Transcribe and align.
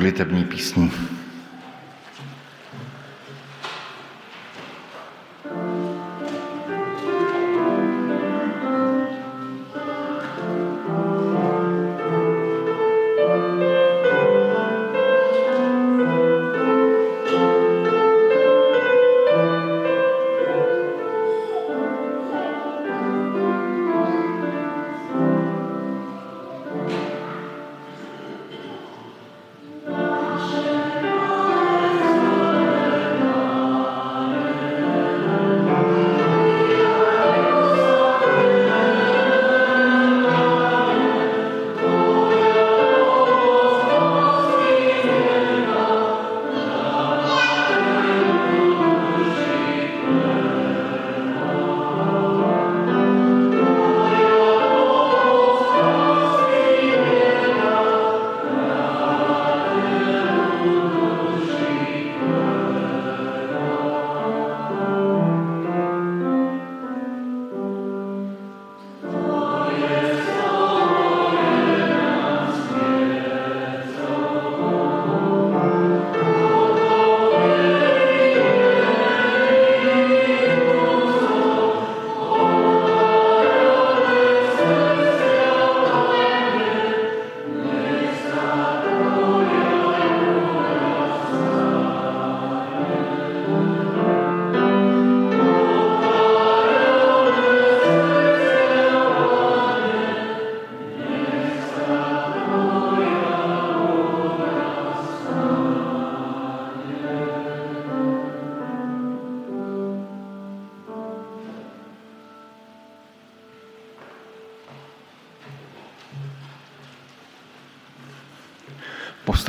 modlitební 0.00 0.44
písní. 0.44 0.89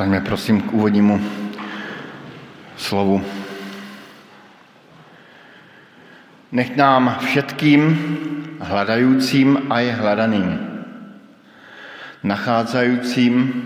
Povstaňme 0.02 0.26
prosím 0.26 0.58
k 0.66 0.72
úvodnímu 0.74 1.14
slovu. 2.74 3.22
Nech 6.50 6.74
nám 6.74 7.22
všetkým 7.22 7.80
hledajícím 8.58 9.70
a 9.70 9.78
je 9.78 9.92
hledaným, 9.94 10.50
nacházajícím 12.26 13.62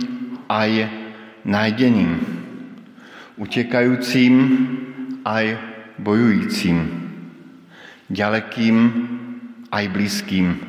a 0.49 0.65
je 0.65 0.85
najdeným, 1.49 2.21
utěkajícím 3.41 4.37
a 5.25 5.41
je 5.41 5.59
bojujícím, 5.99 6.79
dalekým 8.13 8.77
a 9.73 9.81
i 9.81 9.89
blízkým. 9.89 10.61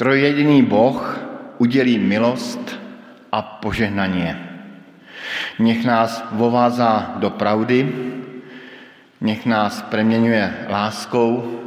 Trojjediný 0.00 0.64
Boh 0.64 1.20
udělí 1.60 1.98
milost 2.00 2.80
a 3.32 3.42
požehnaně. 3.42 4.47
Nech 5.58 5.84
nás 5.84 6.24
vovázá 6.32 7.14
do 7.18 7.30
pravdy, 7.30 7.92
nech 9.20 9.46
nás 9.46 9.82
preměňuje 9.82 10.66
láskou, 10.70 11.60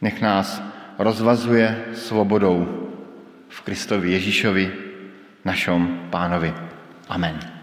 nech 0.00 0.20
nás 0.20 0.62
rozvazuje 0.98 1.84
svobodou 1.94 2.88
v 3.48 3.60
Kristovi 3.60 4.12
Ježíšovi, 4.12 4.72
našom 5.44 6.10
pánovi. 6.10 6.54
Amen. 7.08 7.57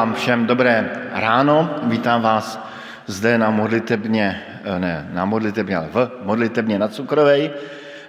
Vám 0.00 0.14
všem 0.14 0.46
dobré 0.46 0.90
ráno. 1.12 1.76
Vítám 1.82 2.22
vás 2.22 2.68
zde 3.06 3.38
na 3.38 3.50
modlitebně, 3.50 4.42
ne 4.78 5.08
na 5.12 5.24
modlitebně, 5.24 5.76
ale 5.76 5.88
v 5.92 6.10
modlitebně 6.22 6.78
na 6.78 6.88
Cukrovej. 6.88 7.50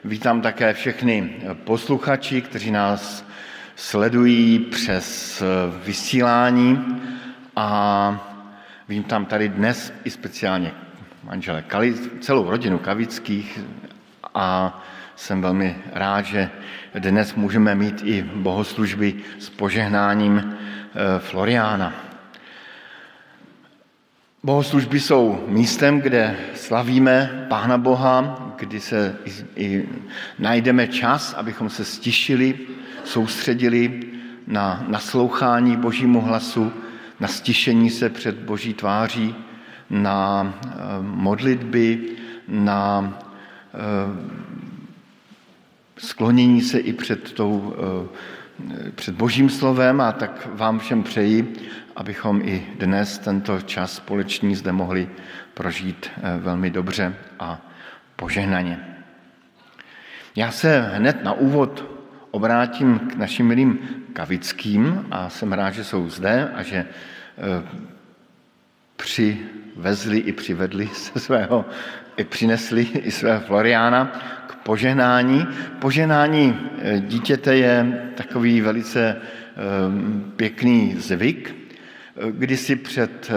Vítám 0.04 0.42
také 0.42 0.74
všechny 0.74 1.36
posluchači, 1.64 2.42
kteří 2.42 2.72
nás 2.72 3.26
sledují 3.76 4.60
přes 4.60 5.44
vysílání 5.86 7.02
a 7.56 7.68
vítám 8.90 9.26
tady 9.26 9.50
dnes 9.50 9.94
i 10.04 10.10
speciálně 10.10 10.72
manžele 11.24 11.62
Kali, 11.62 11.94
celou 12.22 12.50
rodinu 12.50 12.80
Kavických 12.80 13.60
a 14.34 14.80
jsem 15.16 15.42
velmi 15.42 15.76
rád, 15.94 16.26
že 16.26 16.50
dnes 17.00 17.36
můžeme 17.36 17.76
mít 17.76 18.02
i 18.06 18.24
bohoslužby 18.24 19.14
s 19.40 19.50
požehnáním 19.50 20.56
Eh, 20.56 20.81
Floriána. 21.20 21.94
Bohoslužby 24.44 25.00
jsou 25.00 25.44
místem, 25.48 26.02
kde 26.02 26.38
slavíme 26.56 27.46
Pána 27.50 27.78
Boha, 27.78 28.48
kdy 28.56 28.80
se 28.80 29.16
i, 29.26 29.32
i 29.56 29.90
najdeme 30.40 30.88
čas, 30.88 31.34
abychom 31.34 31.70
se 31.70 31.86
stišili, 31.86 32.60
soustředili 33.04 34.00
na 34.48 34.86
naslouchání 34.88 35.78
Božímu 35.78 36.22
hlasu, 36.22 36.72
na 37.20 37.28
stišení 37.28 37.90
se 37.90 38.10
před 38.10 38.36
Boží 38.36 38.74
tváří, 38.74 39.36
na 39.90 40.54
eh, 40.66 40.70
modlitby, 41.02 42.00
na 42.48 43.14
eh, 43.74 43.78
sklonění 45.98 46.62
se 46.62 46.80
i 46.80 46.94
před 46.94 47.32
tou 47.32 47.76
před 48.96 49.16
Božím 49.16 49.50
slovem 49.50 50.02
a 50.02 50.12
tak 50.12 50.48
vám 50.54 50.80
všem 50.80 51.04
přeji, 51.04 51.54
abychom 51.96 52.42
i 52.42 52.68
dnes 52.80 53.18
tento 53.18 53.62
čas 53.62 53.96
společný 53.96 54.56
zde 54.56 54.72
mohli 54.72 55.10
prožít 55.54 56.10
eh, 56.18 56.38
velmi 56.38 56.70
dobře 56.70 57.16
a 57.40 57.62
požehnaně. 58.16 58.80
Já 60.36 60.52
se 60.52 60.82
hned 60.82 61.24
na 61.24 61.34
úvod 61.34 61.86
obrátím 62.32 63.00
k 63.00 63.16
našim 63.16 63.48
milým 63.48 63.80
kavickým 64.14 65.08
a 65.12 65.30
jsem 65.30 65.54
rád, 65.54 65.72
že 65.72 65.84
jsou 65.84 66.10
zde 66.10 66.52
a 66.56 66.64
že 66.64 66.78
eh, 66.78 67.68
přivezli 68.96 70.18
i 70.18 70.32
přivedli 70.32 70.88
se 70.94 71.20
svého, 71.20 71.66
i 72.22 72.24
přinesli 72.24 72.82
i 72.82 73.12
svého 73.12 73.40
Floriána 73.42 74.12
požehnání. 74.64 75.48
Požehnání 75.80 76.60
eh, 76.78 77.00
dítěte 77.00 77.56
je 77.56 78.02
takový 78.16 78.62
velice 78.62 79.18
eh, 79.18 79.22
pěkný 80.36 80.96
zvyk. 80.96 81.56
Eh, 82.18 82.32
Když 82.32 82.60
si 82.60 82.76
před 82.76 83.32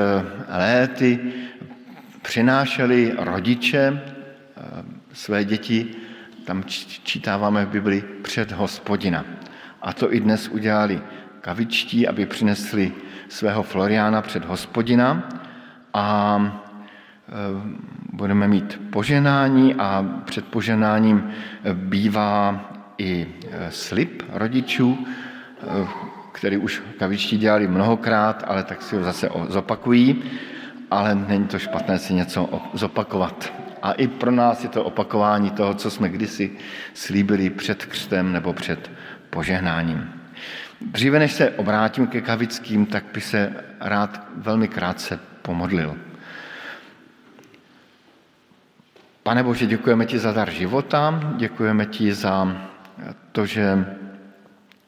léty 0.49 1.19
přinášeli 2.23 3.13
rodiče 3.19 4.01
své 5.13 5.45
děti, 5.45 5.87
tam 6.45 6.65
čítáváme 7.05 7.65
v 7.65 7.69
Bibli, 7.69 8.05
před 8.23 8.53
hospodina. 8.53 9.25
A 9.83 9.93
to 9.93 10.15
i 10.15 10.21
dnes 10.21 10.49
udělali 10.49 11.01
kavičtí, 11.41 12.09
aby 12.09 12.27
přinesli 12.27 12.93
svého 13.29 13.63
Floriána 13.63 14.23
před 14.23 14.45
hospodina 14.45 15.29
a 15.95 16.05
budeme 18.13 18.49
mít 18.49 18.81
poženání 18.91 19.75
a 19.75 20.05
před 20.25 20.45
poženáním 20.45 21.31
bývá 21.73 22.71
i 22.99 23.27
e, 23.51 23.71
slib 23.71 24.23
rodičů, 24.33 25.07
který 26.33 26.57
už 26.57 26.83
kavičtí 26.99 27.39
dělali 27.39 27.69
mnohokrát, 27.69 28.45
ale 28.47 28.65
tak 28.65 28.83
si 28.83 28.97
ho 28.97 29.05
zase 29.05 29.29
zopakují, 29.49 30.23
ale 30.91 31.15
není 31.15 31.47
to 31.47 31.59
špatné 31.59 31.99
si 31.99 32.15
něco 32.15 32.63
zopakovat. 32.73 33.53
A 33.83 33.93
i 33.93 34.09
pro 34.09 34.31
nás 34.31 34.63
je 34.63 34.69
to 34.69 34.85
opakování 34.85 35.51
toho, 35.51 35.75
co 35.75 35.91
jsme 35.91 36.09
kdysi 36.09 36.51
slíbili 36.95 37.51
před 37.51 37.85
křtem 37.85 38.33
nebo 38.33 38.53
před 38.53 38.91
požehnáním. 39.31 40.11
Dříve 40.81 41.19
než 41.19 41.33
se 41.33 41.51
obrátím 41.51 42.07
ke 42.07 42.21
kavickým, 42.21 42.87
tak 42.87 43.05
by 43.15 43.21
se 43.21 43.53
rád 43.81 44.27
velmi 44.37 44.69
krátce 44.69 45.19
pomodlil. 45.43 45.97
Pane 49.25 49.43
Bože, 49.43 49.67
děkujeme 49.67 50.07
ti 50.07 50.19
za 50.19 50.33
dar 50.33 50.51
života, 50.51 51.33
děkujeme 51.37 51.87
ti 51.87 52.15
za 52.15 52.57
to, 53.33 53.47
že 53.47 53.87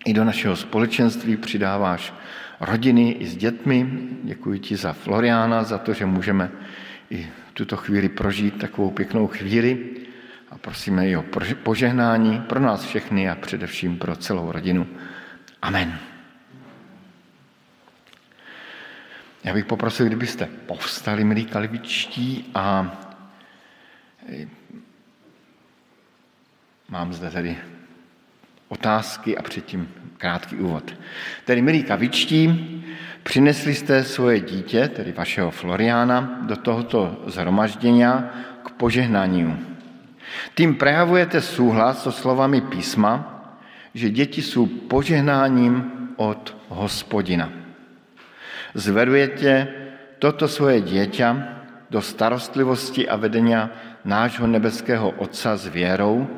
i 0.05 0.13
do 0.13 0.25
našeho 0.25 0.57
společenství 0.57 1.37
přidáváš 1.37 2.15
rodiny 2.61 3.11
i 3.11 3.27
s 3.27 3.37
dětmi. 3.37 3.89
Děkuji 4.23 4.59
ti 4.59 4.77
za 4.77 4.93
Floriána, 4.93 5.63
za 5.63 5.79
to, 5.79 5.93
že 5.93 6.07
můžeme 6.07 6.51
i 7.11 7.27
tuto 7.53 7.77
chvíli 7.77 8.09
prožít 8.09 8.59
takovou 8.59 8.91
pěknou 8.91 9.27
chvíli 9.27 9.91
a 10.51 10.59
prosíme 10.59 11.09
i 11.09 11.17
o 11.17 11.25
požehnání 11.63 12.41
pro 12.41 12.61
nás 12.61 12.85
všechny 12.85 13.31
a 13.31 13.35
především 13.35 13.99
pro 13.99 14.17
celou 14.17 14.53
rodinu. 14.53 14.87
Amen. 15.63 15.99
Já 19.45 19.55
bych 19.55 19.65
poprosil, 19.65 20.07
kdybyste 20.07 20.49
povstali, 20.67 21.25
milí 21.25 21.45
kalvičtí, 21.45 22.51
a 22.55 22.97
Mám 26.89 27.13
zde 27.13 27.31
tedy 27.31 27.57
otázky 28.69 29.39
a 29.39 29.43
předtím 29.43 29.89
krátký 30.19 30.57
úvod. 30.57 30.95
Tedy, 31.45 31.63
milí 31.63 31.83
kavičtí, 31.83 32.47
přinesli 33.23 33.75
jste 33.75 34.05
svoje 34.05 34.41
dítě, 34.41 34.89
tedy 34.89 35.13
vašeho 35.13 35.51
Floriána, 35.51 36.39
do 36.43 36.57
tohoto 36.57 37.23
zhromaždění 37.27 38.05
k 38.65 38.71
požehnání. 38.71 39.67
Tím 40.55 40.75
prejavujete 40.75 41.41
souhlas 41.41 42.03
so 42.03 42.21
slovami 42.21 42.61
písma, 42.61 43.33
že 43.95 44.11
děti 44.11 44.43
jsou 44.43 44.67
požehnáním 44.67 45.93
od 46.17 46.57
hospodina. 46.69 47.53
Zvedujete 48.75 49.69
toto 50.19 50.49
svoje 50.49 50.81
dieťa 50.81 51.29
do 51.91 52.03
starostlivosti 52.03 53.09
a 53.09 53.17
vedenia 53.17 53.71
nášho 54.07 54.47
nebeského 54.47 55.11
Otca 55.11 55.59
s 55.59 55.67
věrou, 55.67 56.31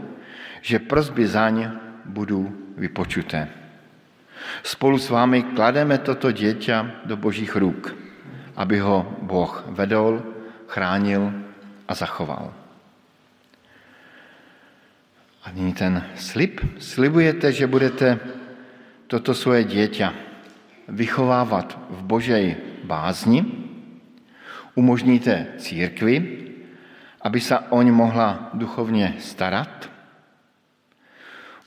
že 0.65 0.81
prosby 0.81 1.29
zaň 1.29 1.71
budou 2.09 2.49
vypočuté. 2.81 3.49
Spolu 4.65 4.99
s 4.99 5.13
vámi 5.13 5.53
klademe 5.53 6.01
toto 6.01 6.33
dieťa 6.33 7.05
do 7.05 7.21
božích 7.21 7.53
ruk, 7.53 7.93
aby 8.57 8.81
ho 8.81 9.05
Boh 9.23 9.53
vedol, 9.69 10.25
chránil 10.67 11.31
a 11.85 11.93
zachoval. 11.95 12.55
A 15.45 15.47
nyní 15.53 15.73
ten 15.73 16.05
slib. 16.17 16.61
Slibujete, 16.79 17.53
že 17.53 17.71
budete 17.71 18.21
toto 19.09 19.33
svoje 19.33 19.65
dieťa 19.65 20.13
vychovávat 20.89 21.77
v 21.89 22.01
Božej 22.05 22.45
bázni, 22.85 23.45
umožníte 24.77 25.57
církvi, 25.61 26.48
aby 27.23 27.41
se 27.41 27.59
oň 27.59 27.91
mohla 27.91 28.51
duchovně 28.55 29.15
starat, 29.19 29.91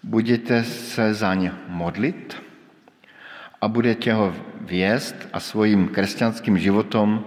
budete 0.03 0.63
se 0.63 1.13
za 1.13 1.34
ně 1.34 1.51
modlit 1.67 2.41
a 3.62 3.67
budete 3.67 4.13
ho 4.13 4.36
věst 4.62 5.15
a 5.34 5.39
svým 5.39 5.88
křesťanským 5.88 6.58
životom 6.58 7.25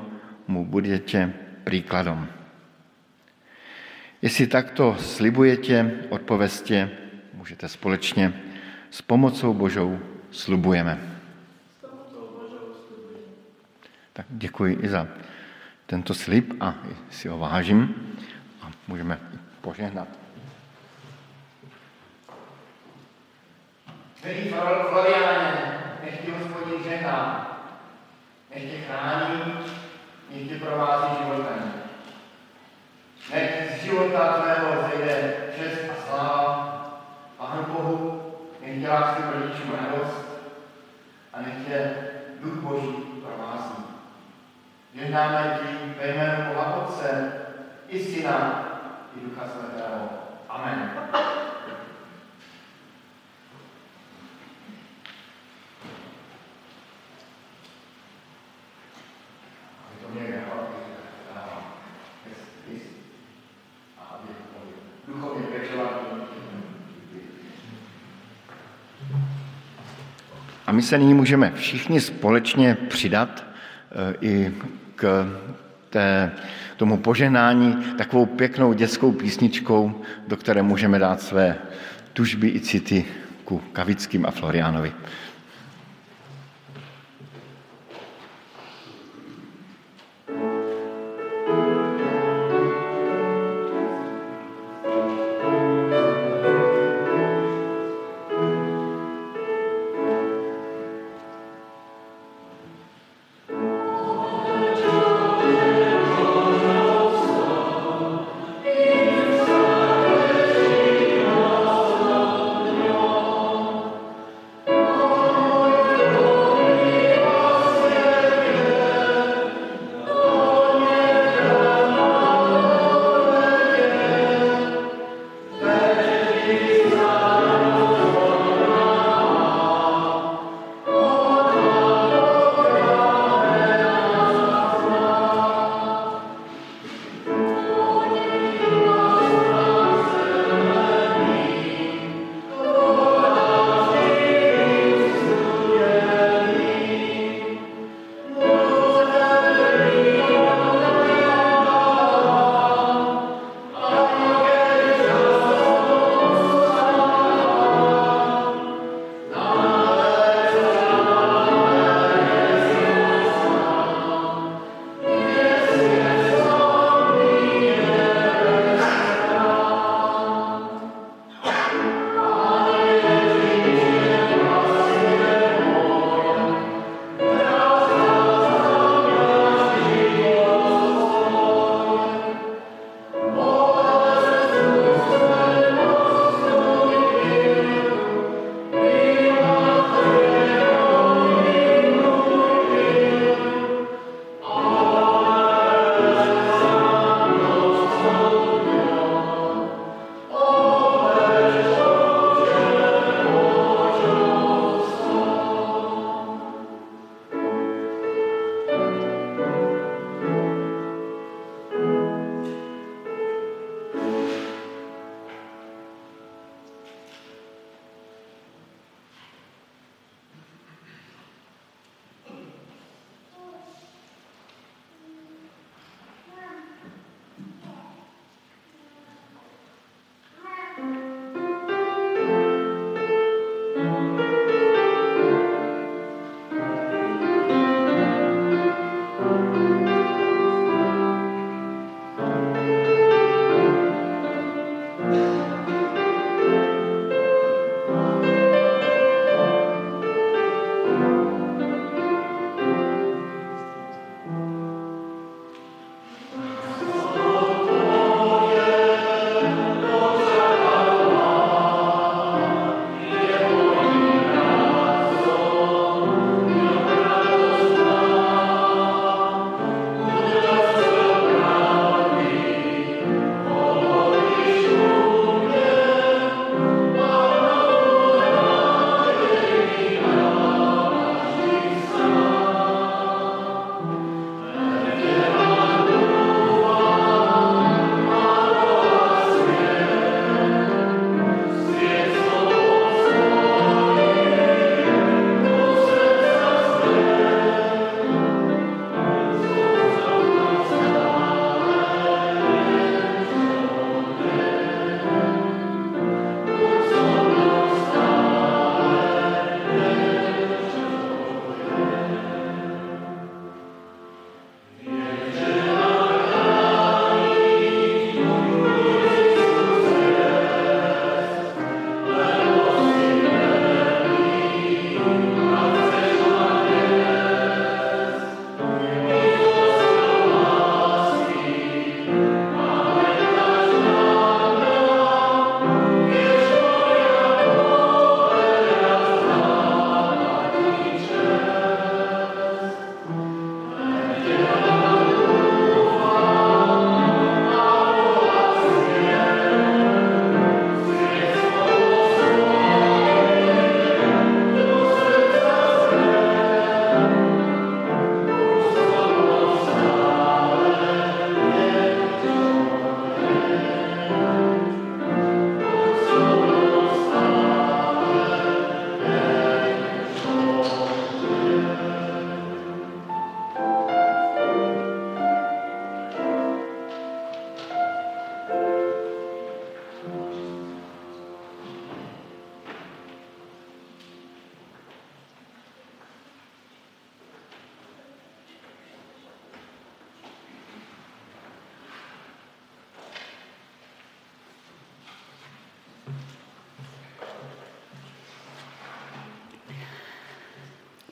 mu 0.48 0.64
budete 0.64 1.32
příkladom. 1.64 2.26
Jestli 4.22 4.46
takto 4.46 4.96
slibujete, 5.00 5.90
odpověstě, 6.08 6.90
můžete 7.34 7.68
společně 7.68 8.32
s 8.90 9.02
pomocou 9.02 9.54
Božou 9.54 9.98
slibujeme. 10.30 10.98
Tak 14.12 14.26
děkuji 14.28 14.78
i 14.82 14.88
za 14.88 15.08
tento 15.86 16.14
slib 16.14 16.56
a 16.60 16.74
si 17.10 17.28
ho 17.28 17.38
vážím 17.38 17.94
a 18.62 18.70
můžeme 18.88 19.20
požehnat. 19.60 20.08
Milí 24.24 24.48
Floriáne, 24.88 25.80
nech 26.04 26.24
ti 26.24 26.30
hospodin 26.30 26.82
žehná, 26.84 27.50
nech 28.54 28.70
tě 28.70 28.78
chrání, 28.78 29.54
nech 30.30 30.48
tě 30.48 30.54
provází 30.54 31.24
životem. 31.24 31.72
Nech 33.32 33.78
z 33.80 33.84
života 33.84 34.32
tvého 34.32 34.88
zejde 34.88 35.34
čest 35.56 35.90
a 35.90 36.06
sláva, 36.06 36.70
Pánu 37.36 37.62
Bohu, 37.62 38.32
nech 38.60 38.80
dělá 38.80 39.14
svým 39.14 39.28
rodičům 39.28 39.70
radost 39.70 40.26
a 41.32 41.42
nech 41.42 41.66
tě 41.66 41.94
Duch 42.40 42.54
Boží. 42.54 43.13
Jednáme 44.94 45.58
ti 45.60 45.94
ve 46.00 46.14
jménu 46.14 46.54
Boha 46.54 46.76
Otce, 46.76 47.32
i 47.88 48.04
Syna, 48.04 48.68
i 49.16 49.24
Ducha 49.24 49.48
Svatého. 49.48 50.08
Amen. 50.48 50.90
A 70.66 70.72
my 70.72 70.82
se 70.82 70.98
nyní 70.98 71.14
můžeme 71.14 71.52
všichni 71.54 72.00
společně 72.00 72.74
přidat 72.74 73.44
eh, 73.90 74.14
i 74.20 74.54
k 74.96 75.26
té, 75.90 76.32
tomu 76.76 76.96
poženání 76.96 77.84
takovou 77.98 78.26
pěknou 78.26 78.72
dětskou 78.72 79.12
písničkou, 79.12 80.02
do 80.28 80.36
které 80.36 80.62
můžeme 80.62 80.98
dát 80.98 81.20
své 81.20 81.58
tužby 82.12 82.48
i 82.48 82.60
city 82.60 83.04
ku 83.44 83.58
Kavickým 83.72 84.26
a 84.26 84.30
Floriánovi. 84.30 84.92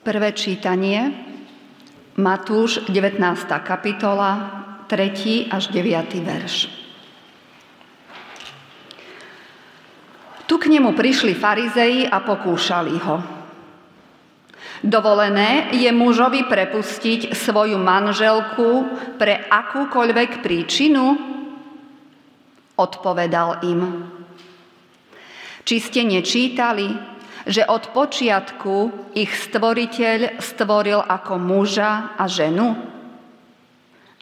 Prvé 0.03 0.35
čítanie, 0.35 1.15
Matúš 2.19 2.91
19. 2.91 3.23
kapitola, 3.63 4.31
3. 4.91 5.47
až 5.47 5.71
9. 5.71 6.19
verš. 6.27 6.67
Tu 10.51 10.55
k 10.59 10.65
nemu 10.75 10.91
prišli 10.99 11.39
farizei 11.39 12.03
a 12.03 12.19
pokúšali 12.19 12.99
ho. 12.99 13.17
Dovolené 14.83 15.71
je 15.71 15.95
mužovi 15.95 16.51
prepustiť 16.51 17.31
svoju 17.39 17.79
manželku 17.79 18.91
pre 19.23 19.47
akúkoľvek 19.47 20.43
príčinu? 20.43 21.15
Odpovedal 22.75 23.63
im. 23.71 24.11
Či 25.63 25.77
ste 25.79 26.03
nečítali, 26.03 27.12
že 27.47 27.67
od 27.67 27.91
počiatku 27.91 28.75
ich 29.19 29.31
stvoriteľ 29.31 30.39
stvoril 30.39 31.03
ako 31.03 31.35
muža 31.39 32.15
a 32.15 32.25
ženu? 32.31 32.75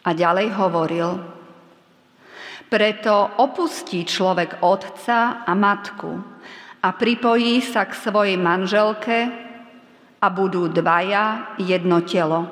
A 0.01 0.09
ďalej 0.17 0.47
hovoril, 0.57 1.09
preto 2.71 3.29
opustí 3.37 4.07
človek 4.07 4.63
otca 4.65 5.45
a 5.45 5.51
matku 5.53 6.17
a 6.81 6.87
pripojí 6.95 7.61
sa 7.61 7.85
k 7.85 7.93
svojej 7.93 8.37
manželke 8.39 9.29
a 10.17 10.27
budú 10.31 10.71
dvaja 10.71 11.57
jedno 11.61 12.01
telo. 12.01 12.47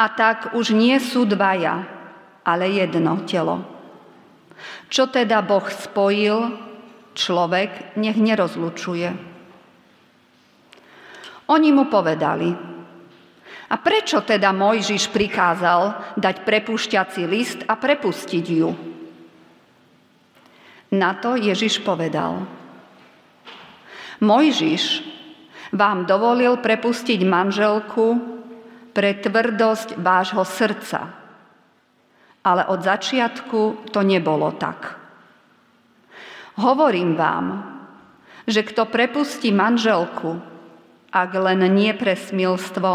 A 0.00 0.04
tak 0.14 0.56
už 0.56 0.72
nie 0.72 0.96
sú 0.96 1.28
dvaja, 1.28 1.84
ale 2.46 2.72
jedno 2.72 3.20
telo. 3.28 3.60
Čo 4.88 5.12
teda 5.12 5.44
Boh 5.44 5.68
spojil, 5.68 6.56
človek 7.12 8.00
nech 8.00 8.16
nerozlučuje. 8.16 9.29
Oni 11.50 11.74
mu 11.74 11.90
povedali, 11.90 12.70
a 13.70 13.74
prečo 13.78 14.22
teda 14.22 14.50
Mojžiš 14.50 15.14
prikázal 15.14 16.14
dať 16.18 16.42
prepušťací 16.42 17.22
list 17.26 17.62
a 17.66 17.78
prepustiť 17.78 18.46
ju? 18.50 18.70
Na 20.90 21.14
to 21.14 21.38
Ježiš 21.38 21.82
povedal, 21.86 22.46
Mojžiš 24.18 25.06
vám 25.70 26.02
dovolil 26.02 26.58
prepustiť 26.58 27.22
manželku 27.22 28.06
pre 28.90 29.14
tvrdosť 29.22 30.02
vášho 30.02 30.42
srdca, 30.42 31.14
ale 32.42 32.62
od 32.66 32.82
začiatku 32.82 33.90
to 33.94 34.02
nebolo 34.02 34.50
tak. 34.58 34.98
Hovorím 36.58 37.14
vám, 37.14 37.46
že 38.50 38.66
kto 38.66 38.90
prepustí 38.90 39.54
manželku 39.54 40.49
ak 41.10 41.30
len 41.34 41.66
nie 41.74 41.90
pre 41.94 42.14
smilstvo 42.14 42.90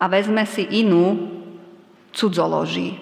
a 0.00 0.04
vezme 0.08 0.48
si 0.48 0.64
inú, 0.64 1.28
cudzoloží. 2.12 3.00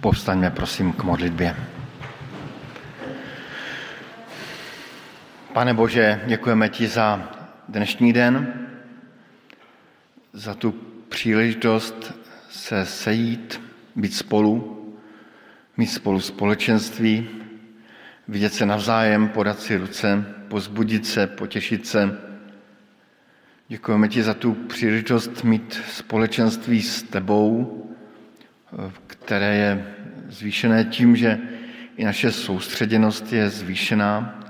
Povstaňme 0.00 0.50
prosím 0.50 0.92
k 0.92 1.00
modlitbě. 1.04 1.56
Pane 5.52 5.74
Bože, 5.74 6.20
děkujeme 6.26 6.68
ti 6.68 6.88
za 6.88 7.28
dnešní 7.68 8.12
den, 8.12 8.66
za 10.32 10.54
tu 10.54 10.72
příležitost 11.08 12.12
se 12.50 12.86
sejít 12.86 13.63
být 13.96 14.14
spolu, 14.14 14.80
mít 15.76 15.86
spolu 15.86 16.20
společenství, 16.20 17.28
vidět 18.28 18.54
se 18.54 18.66
navzájem, 18.66 19.28
podat 19.28 19.60
si 19.60 19.76
ruce, 19.76 20.34
pozbudit 20.48 21.06
se, 21.06 21.26
potěšit 21.26 21.86
se. 21.86 22.18
Děkujeme 23.68 24.08
ti 24.08 24.22
za 24.22 24.34
tu 24.34 24.54
příležitost 24.54 25.44
mít 25.44 25.80
společenství 25.90 26.82
s 26.82 27.02
tebou, 27.02 27.80
které 29.06 29.56
je 29.56 29.94
zvýšené 30.28 30.84
tím, 30.84 31.16
že 31.16 31.38
i 31.96 32.04
naše 32.04 32.32
soustředěnost 32.32 33.32
je 33.32 33.50
zvýšená, 33.50 34.40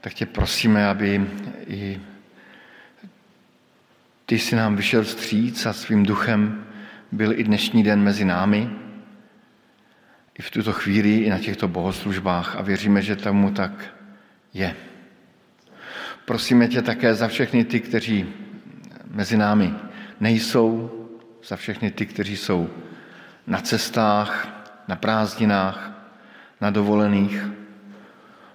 tak 0.00 0.14
tě 0.14 0.26
prosíme, 0.26 0.86
aby 0.86 1.30
i 1.66 2.00
ty 4.26 4.38
si 4.38 4.56
nám 4.56 4.76
vyšel 4.76 5.02
vstříc 5.04 5.66
a 5.66 5.72
svým 5.72 6.06
duchem 6.06 6.66
byl 7.14 7.38
i 7.38 7.44
dnešní 7.44 7.82
den 7.82 8.02
mezi 8.02 8.24
námi, 8.24 8.70
i 10.38 10.42
v 10.42 10.50
tuto 10.50 10.72
chvíli, 10.72 11.16
i 11.18 11.30
na 11.30 11.38
těchto 11.38 11.68
bohoslužbách 11.68 12.56
a 12.56 12.62
věříme, 12.62 13.02
že 13.02 13.16
tomu 13.16 13.50
tak 13.50 13.94
je. 14.54 14.74
Prosíme 16.24 16.68
tě 16.68 16.82
také 16.82 17.14
za 17.14 17.28
všechny 17.28 17.64
ty, 17.64 17.80
kteří 17.80 18.26
mezi 19.10 19.36
námi 19.36 19.74
nejsou, 20.20 20.90
za 21.44 21.56
všechny 21.56 21.90
ty, 21.90 22.06
kteří 22.06 22.36
jsou 22.36 22.70
na 23.46 23.60
cestách, 23.60 24.48
na 24.88 24.96
prázdninách, 24.96 25.92
na 26.60 26.70
dovolených. 26.70 27.44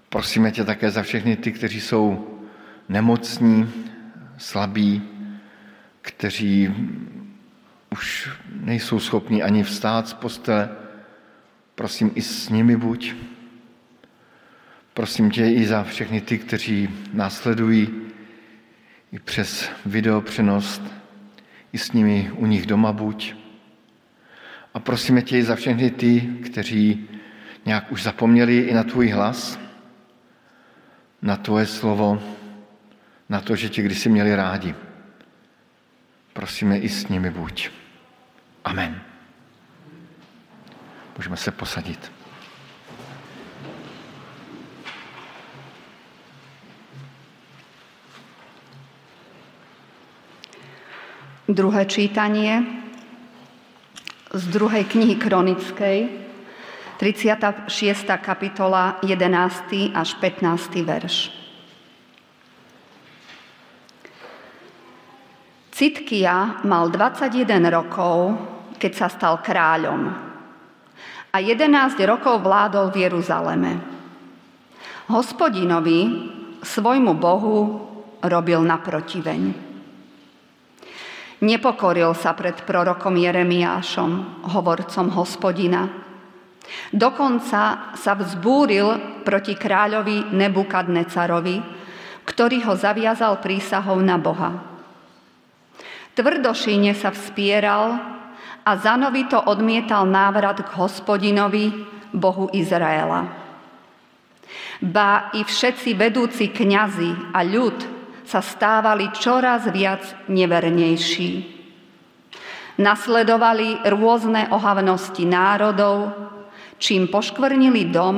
Prosíme 0.10 0.52
tě 0.52 0.64
také 0.64 0.92
za 0.92 1.02
všechny 1.04 1.36
ty, 1.36 1.52
kteří 1.52 1.82
jsou 1.82 2.40
nemocní, 2.90 3.72
slabí, 4.38 5.02
kteří 6.02 6.76
už 7.92 8.30
nejsou 8.52 9.00
schopni 9.00 9.44
ani 9.44 9.64
vstát 9.64 10.08
z 10.08 10.14
postele, 10.14 10.70
prosím 11.76 12.12
i 12.16 12.22
s 12.22 12.50
nimi 12.50 12.78
buď. 12.78 13.16
Prosím 14.94 15.32
tě 15.32 15.46
i 15.46 15.66
za 15.66 15.84
všechny 15.84 16.22
ty, 16.22 16.38
kteří 16.38 16.90
následují 17.14 17.90
i 19.12 19.20
přes 19.20 19.70
videopřenost, 19.86 20.82
i 21.74 21.78
s 21.78 21.92
nimi 21.92 22.32
u 22.36 22.46
nich 22.46 22.66
doma 22.66 22.92
buď. 22.92 23.36
A 24.74 24.80
prosíme 24.80 25.22
tě 25.22 25.38
i 25.38 25.44
za 25.44 25.56
všechny 25.56 25.92
ty, 25.92 26.22
kteří 26.22 27.10
nějak 27.66 27.92
už 27.92 28.04
zapomněli 28.04 28.60
i 28.60 28.74
na 28.74 28.84
tvůj 28.84 29.10
hlas, 29.10 29.60
na 31.22 31.36
tvoje 31.36 31.66
slovo, 31.66 32.22
na 33.30 33.42
to, 33.42 33.56
že 33.56 33.70
tě 33.70 33.82
kdysi 33.82 34.10
měli 34.10 34.36
rádi. 34.36 34.76
Prosíme 36.34 36.78
i 36.78 36.90
s 36.90 37.08
nimi 37.08 37.30
buď. 37.30 37.79
Amen. 38.64 39.02
Můžeme 41.18 41.38
se 41.38 41.52
posadit. 41.52 42.12
Druhé 51.50 51.86
čítanie 51.86 52.64
z 54.34 54.48
druhej 54.48 54.84
knihy 54.84 55.16
Kronickej, 55.16 56.10
36. 56.98 58.06
kapitola, 58.22 59.00
11. 59.02 59.64
až 59.94 60.14
15. 60.14 60.76
verš. 60.76 61.39
Citkia 65.80 66.60
mal 66.68 66.92
21 66.92 67.48
rokov, 67.72 68.36
keď 68.76 68.92
sa 68.92 69.08
stal 69.08 69.40
kráľom 69.40 70.12
a 71.32 71.38
11 71.40 71.96
rokov 72.04 72.44
vládol 72.44 72.92
v 72.92 73.08
Jeruzaleme. 73.08 73.72
Hospodinovi, 75.08 76.00
svojmu 76.60 77.16
Bohu, 77.16 77.58
robil 78.20 78.60
naprotiveň. 78.60 79.42
Nepokoril 81.48 82.12
sa 82.12 82.36
pred 82.36 82.60
prorokom 82.68 83.16
Jeremiášom, 83.16 84.44
hovorcom 84.52 85.16
hospodina. 85.16 85.88
Dokonca 86.92 87.96
sa 87.96 88.14
vzbúril 88.20 89.24
proti 89.24 89.56
kráľovi 89.56 90.36
Nebukadnecarovi, 90.36 91.58
ktorý 92.28 92.68
ho 92.68 92.76
zaviazal 92.76 93.40
prísahou 93.40 93.96
na 94.04 94.20
Boha. 94.20 94.79
Tvrdošine 96.20 96.92
sa 97.00 97.16
vspieral 97.16 97.96
a 98.68 98.72
zanovito 98.76 99.40
odmietal 99.40 100.04
návrat 100.04 100.60
k 100.60 100.68
hospodinovi, 100.76 101.72
Bohu 102.12 102.52
Izraela. 102.52 103.24
Ba 104.84 105.32
i 105.32 105.48
všetci 105.48 105.96
vedúci 105.96 106.52
kňazi 106.52 107.32
a 107.32 107.40
ľud 107.48 107.78
sa 108.28 108.44
stávali 108.44 109.16
čoraz 109.16 109.72
viac 109.72 110.28
nevernejší. 110.28 111.56
Nasledovali 112.84 113.88
rôzne 113.88 114.52
ohavnosti 114.52 115.24
národov, 115.24 116.12
čím 116.84 117.08
poškvrnili 117.08 117.96
dom, 117.96 118.18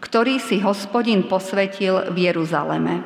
ktorý 0.00 0.40
si 0.40 0.64
hospodin 0.64 1.28
posvetil 1.28 2.08
v 2.08 2.32
Jeruzaleme. 2.32 3.04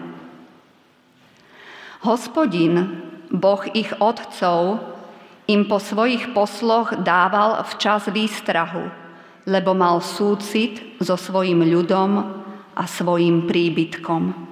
Hospodin 2.07 3.11
Boh 3.33 3.65
ich 3.73 3.89
otcov 3.97 4.85
im 5.49 5.65
po 5.65 5.81
svojich 5.81 6.37
posloch 6.37 7.01
dával 7.01 7.65
včas 7.65 8.13
výstrahu 8.13 9.03
lebo 9.47 9.75
mal 9.75 9.99
súcit 9.99 11.03
so 11.03 11.19
svojim 11.19 11.67
ľudom 11.67 12.11
a 12.73 12.83
svojim 12.87 13.51
príbytkom. 13.51 14.52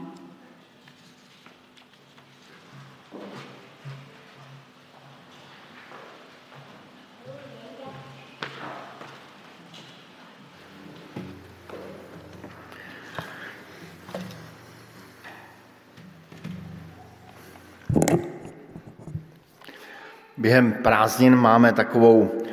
Během 20.40 20.72
prázdnin 20.72 21.37
máme 21.37 21.72
takovou 21.72 22.33
eh, 22.33 22.44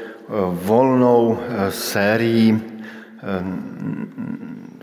volnou 0.52 1.40
eh, 1.40 1.72
sérii 1.72 2.52
eh, 2.52 3.44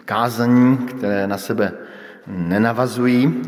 kázaní, 0.04 0.76
které 0.76 1.26
na 1.26 1.38
sebe 1.38 1.72
nenavazují, 2.26 3.42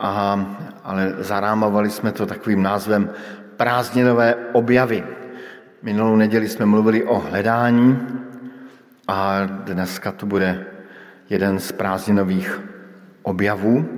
a, 0.00 0.46
ale 0.84 1.14
zarámovali 1.18 1.90
jsme 1.90 2.12
to 2.12 2.26
takovým 2.26 2.62
názvem 2.62 3.10
prázdninové 3.56 4.34
objavy. 4.52 5.04
Minulou 5.82 6.16
neděli 6.16 6.48
jsme 6.48 6.66
mluvili 6.66 7.04
o 7.04 7.18
hledání 7.18 7.98
a 9.08 9.46
dneska 9.46 10.12
to 10.12 10.26
bude 10.26 10.66
jeden 11.30 11.58
z 11.58 11.72
prázdninových 11.72 12.62
objavů 13.22 13.88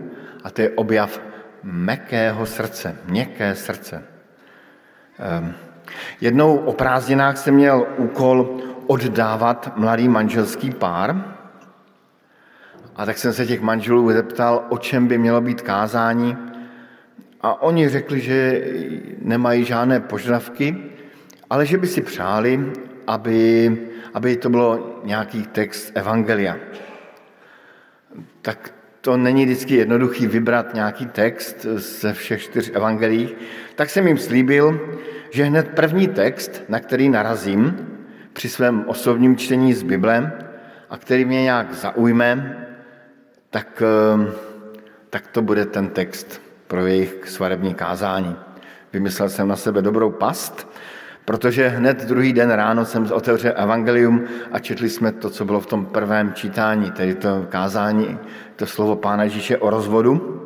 a 0.44 0.50
to 0.50 0.62
je 0.62 0.70
objav 0.70 1.20
mekého 1.62 2.46
srdce, 2.46 2.96
měkké 3.08 3.54
srdce. 3.54 4.15
Ehm, 5.18 5.54
jednou 6.20 6.56
o 6.56 6.72
prázdninách 6.72 7.38
jsem 7.38 7.54
měl 7.54 7.86
úkol 7.96 8.58
oddávat 8.86 9.72
mladý 9.76 10.08
manželský 10.08 10.70
pár 10.70 11.36
a 12.96 13.06
tak 13.06 13.18
jsem 13.18 13.32
se 13.32 13.46
těch 13.46 13.60
manželů 13.60 14.12
zeptal, 14.12 14.66
o 14.68 14.78
čem 14.78 15.06
by 15.06 15.18
mělo 15.18 15.40
být 15.40 15.60
kázání 15.60 16.36
a 17.40 17.62
oni 17.62 17.88
řekli, 17.88 18.20
že 18.20 18.64
nemají 19.22 19.64
žádné 19.64 20.00
požadavky, 20.00 20.76
ale 21.50 21.66
že 21.66 21.78
by 21.78 21.86
si 21.86 22.02
přáli, 22.02 22.72
aby, 23.06 23.70
aby 24.14 24.36
to 24.36 24.50
bylo 24.50 25.00
nějaký 25.04 25.42
text 25.42 25.92
Evangelia. 25.94 26.56
Tak 28.42 28.75
to 29.06 29.16
není 29.16 29.44
vždycky 29.44 29.74
jednoduchý 29.74 30.26
vybrat 30.26 30.74
nějaký 30.74 31.06
text 31.06 31.62
ze 31.74 32.12
všech 32.12 32.42
čtyř 32.42 32.70
evangelií, 32.74 33.28
tak 33.74 33.90
jsem 33.90 34.06
jim 34.06 34.18
slíbil, 34.18 34.80
že 35.30 35.44
hned 35.44 35.68
první 35.68 36.08
text, 36.08 36.62
na 36.68 36.80
který 36.80 37.08
narazím 37.08 37.88
při 38.32 38.48
svém 38.48 38.84
osobním 38.86 39.36
čtení 39.36 39.74
z 39.74 39.82
Bible 39.82 40.32
a 40.90 40.98
který 40.98 41.24
mě 41.24 41.42
nějak 41.42 41.74
zaujme, 41.74 42.56
tak, 43.50 43.82
ehm, 43.82 44.32
tak 45.10 45.26
to 45.26 45.42
bude 45.42 45.66
ten 45.66 45.88
text 45.88 46.42
pro 46.66 46.86
jejich 46.86 47.28
svarební 47.28 47.74
kázání. 47.74 48.36
Vymyslel 48.92 49.28
jsem 49.28 49.48
na 49.48 49.56
sebe 49.56 49.82
dobrou 49.82 50.10
past, 50.10 50.66
protože 51.26 51.68
hned 51.68 52.04
druhý 52.04 52.32
den 52.32 52.50
ráno 52.50 52.84
jsem 52.84 53.12
otevřel 53.12 53.52
evangelium 53.56 54.24
a 54.52 54.58
četli 54.58 54.90
jsme 54.90 55.12
to, 55.12 55.30
co 55.30 55.44
bylo 55.44 55.60
v 55.60 55.66
tom 55.66 55.86
prvém 55.86 56.32
čítání, 56.32 56.90
tedy 56.90 57.14
to 57.14 57.46
kázání, 57.48 58.18
to 58.56 58.66
slovo 58.66 58.96
Pána 58.96 59.24
Ježíše 59.24 59.58
o 59.58 59.70
rozvodu. 59.70 60.42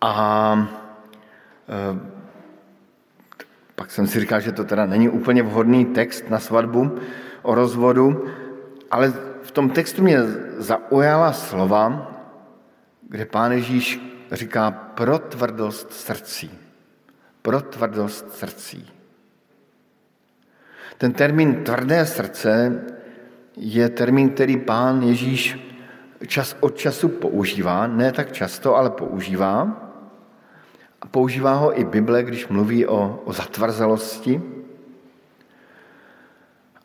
A 0.00 0.52
ehm, 1.68 2.00
pak 3.74 3.90
jsem 3.90 4.06
si 4.06 4.20
říkal, 4.20 4.40
že 4.40 4.52
to 4.52 4.64
teda 4.64 4.86
není 4.86 5.08
úplně 5.08 5.42
vhodný 5.42 5.84
text 5.84 6.30
na 6.30 6.38
svatbu 6.38 6.98
o 7.42 7.54
rozvodu, 7.54 8.24
ale 8.90 9.12
v 9.42 9.50
tom 9.50 9.70
textu 9.70 10.02
mě 10.02 10.18
zaujala 10.56 11.32
slova, 11.32 12.12
kde 13.08 13.26
pán 13.26 13.52
Ježíš 13.52 14.00
říká 14.32 14.70
pro 14.70 15.18
tvrdost 15.18 15.92
srdcí. 15.92 16.50
Pro 17.42 17.60
tvrdost 17.60 18.32
srdcí. 18.32 18.99
Ten 21.00 21.12
termín 21.12 21.64
tvrdé 21.64 22.06
srdce 22.06 22.82
je 23.56 23.88
termín, 23.88 24.30
který 24.30 24.56
pán 24.56 25.02
Ježíš 25.02 25.58
čas 26.26 26.56
od 26.60 26.76
času 26.76 27.08
používá, 27.08 27.86
ne 27.86 28.12
tak 28.12 28.32
často, 28.32 28.76
ale 28.76 28.90
používá. 28.90 29.80
A 31.00 31.06
používá 31.06 31.54
ho 31.54 31.80
i 31.80 31.84
Bible, 31.84 32.22
když 32.22 32.48
mluví 32.48 32.86
o, 32.86 33.22
o 33.24 33.32
zatvrzelosti. 33.32 34.42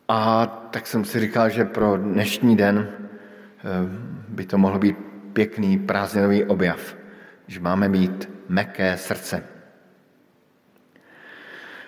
A 0.08 0.46
tak 0.70 0.86
jsem 0.86 1.04
si 1.04 1.20
říkal, 1.20 1.48
že 1.48 1.64
pro 1.64 1.96
dnešní 1.96 2.56
den 2.56 2.88
eh, 2.88 3.62
by 4.28 4.46
to 4.46 4.58
mohl 4.58 4.78
být 4.78 4.96
pěkný 5.32 5.78
prázdninový 5.78 6.44
objav, 6.44 6.96
že 7.46 7.60
máme 7.60 7.88
mít 7.88 8.30
meké 8.48 8.96
srdce. 8.96 9.44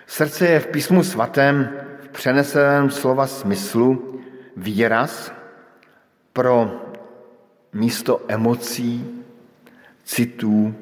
Srdce 0.05 0.47
je 0.47 0.59
v 0.59 0.67
písmu 0.67 1.03
svatém 1.03 1.88
přeneseném 2.11 2.89
slova 2.89 3.27
smyslu 3.27 4.21
výraz 4.57 5.31
pro 6.33 6.81
místo 7.73 8.21
emocí, 8.27 9.23
citů, 10.03 10.75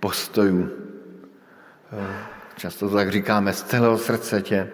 postojů. 0.00 0.70
Často 2.56 2.88
to 2.88 2.94
tak 2.96 3.10
říkáme, 3.10 3.52
z 3.52 3.62
celého 3.62 3.98
srdce 3.98 4.42
tě 4.42 4.70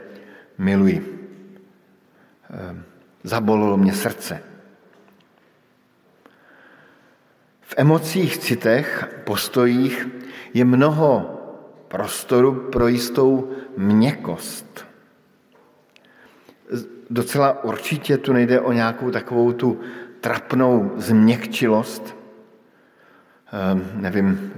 miluji. 0.59 1.29
Zabolilo 3.23 3.77
mě 3.77 3.93
srdce. 3.93 4.43
V 7.61 7.75
emocích, 7.77 8.39
citech, 8.39 9.09
postojích 9.25 10.09
je 10.55 10.65
mnoho 10.65 11.41
prostoru 11.89 12.53
pro 12.53 12.89
jistou 12.89 13.51
měkost. 13.77 14.87
Docela 17.11 17.65
určitě 17.65 18.19
tu 18.19 18.33
nejde 18.33 18.61
o 18.61 18.73
nějakou 18.73 19.11
takovou 19.11 19.53
tu 19.53 19.81
trapnou 20.21 20.93
změkčilost. 20.97 22.17
Ehm, 23.53 23.91
nevím, 23.95 24.53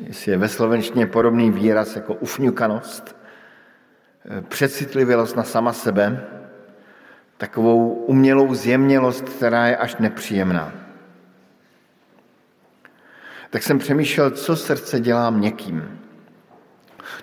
jestli 0.00 0.32
je 0.32 0.38
ve 0.38 0.48
slovenštině 0.48 1.06
podobný 1.06 1.50
výraz 1.50 1.96
jako 1.96 2.14
ufňukanost, 2.14 3.16
ehm, 4.24 4.44
přecitlivělost 4.48 5.36
na 5.36 5.42
sama 5.42 5.72
sebe, 5.72 6.26
takovou 7.36 7.88
umělou 7.94 8.54
zjemnělost, 8.54 9.28
která 9.28 9.66
je 9.66 9.76
až 9.76 9.96
nepříjemná. 9.96 10.72
Tak 13.50 13.62
jsem 13.62 13.78
přemýšlel, 13.78 14.30
co 14.30 14.56
srdce 14.56 15.00
dělá 15.00 15.30
měkkým. 15.30 15.98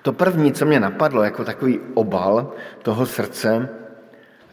To 0.01 0.13
první, 0.13 0.53
co 0.53 0.65
mě 0.65 0.79
napadlo 0.79 1.23
jako 1.23 1.45
takový 1.45 1.79
obal 1.93 2.53
toho 2.81 3.05
srdce, 3.05 3.69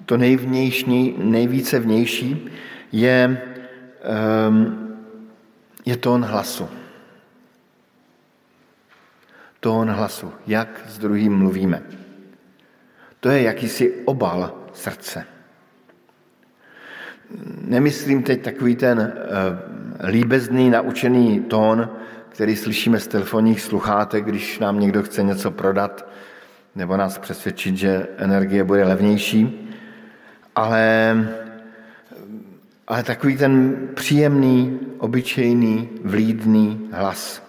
to 0.07 0.17
nejvnější, 0.17 1.15
nejvíce 1.19 1.79
vnější, 1.79 2.51
je, 2.93 3.43
um, 4.49 4.97
je 5.87 5.97
tón 5.97 6.25
hlasu. 6.25 6.69
Tón 9.61 9.91
hlasu, 9.91 10.33
jak 10.47 10.85
s 10.89 10.99
druhým 10.99 11.39
mluvíme. 11.39 11.83
To 13.21 13.29
je 13.29 13.43
jakýsi 13.43 13.95
obal 14.05 14.55
srdce. 14.73 15.25
Nemyslím 17.61 18.23
teď 18.23 18.43
takový 18.43 18.77
ten 18.77 18.99
uh, 18.99 20.09
líbezný, 20.09 20.71
naučený 20.71 21.41
tón, 21.41 21.91
který 22.29 22.57
slyšíme 22.57 23.01
z 23.01 23.07
telefonních 23.07 23.61
sluchátek, 23.61 24.25
když 24.25 24.59
nám 24.59 24.81
někdo 24.81 25.03
chce 25.03 25.23
něco 25.23 25.51
prodat 25.51 26.09
nebo 26.75 26.97
nás 26.97 27.19
přesvědčit, 27.19 27.77
že 27.77 28.09
energie 28.17 28.65
bude 28.65 28.85
levnější, 28.85 29.66
ale, 30.57 31.17
ale 32.87 33.03
takový 33.03 33.37
ten 33.37 33.77
příjemný, 33.95 34.81
obyčejný, 34.99 35.89
vlídný 36.05 36.89
hlas, 36.93 37.43